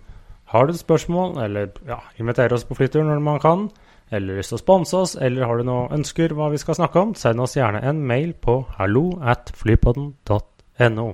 [0.54, 3.68] Har du spørsmål, eller ja, inviter oss på flytur når man kan,
[4.12, 7.00] eller lyst til å sponse oss, eller har du noen ønsker hva vi skal snakke
[7.02, 11.08] om, send oss gjerne en mail på hallo at flypodden.no.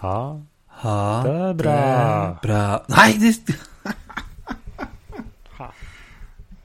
[0.00, 0.18] Ha
[0.80, 2.38] Ha det bra.
[2.42, 2.62] bra.
[2.88, 3.34] Nei, det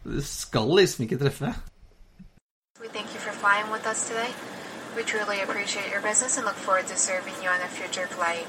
[0.05, 1.49] Du skal liksom ikke treffe.
[2.79, 4.29] We thank you for flying with us today.
[4.95, 8.45] We truly appreciate your business and look forward to serving you on a future flight.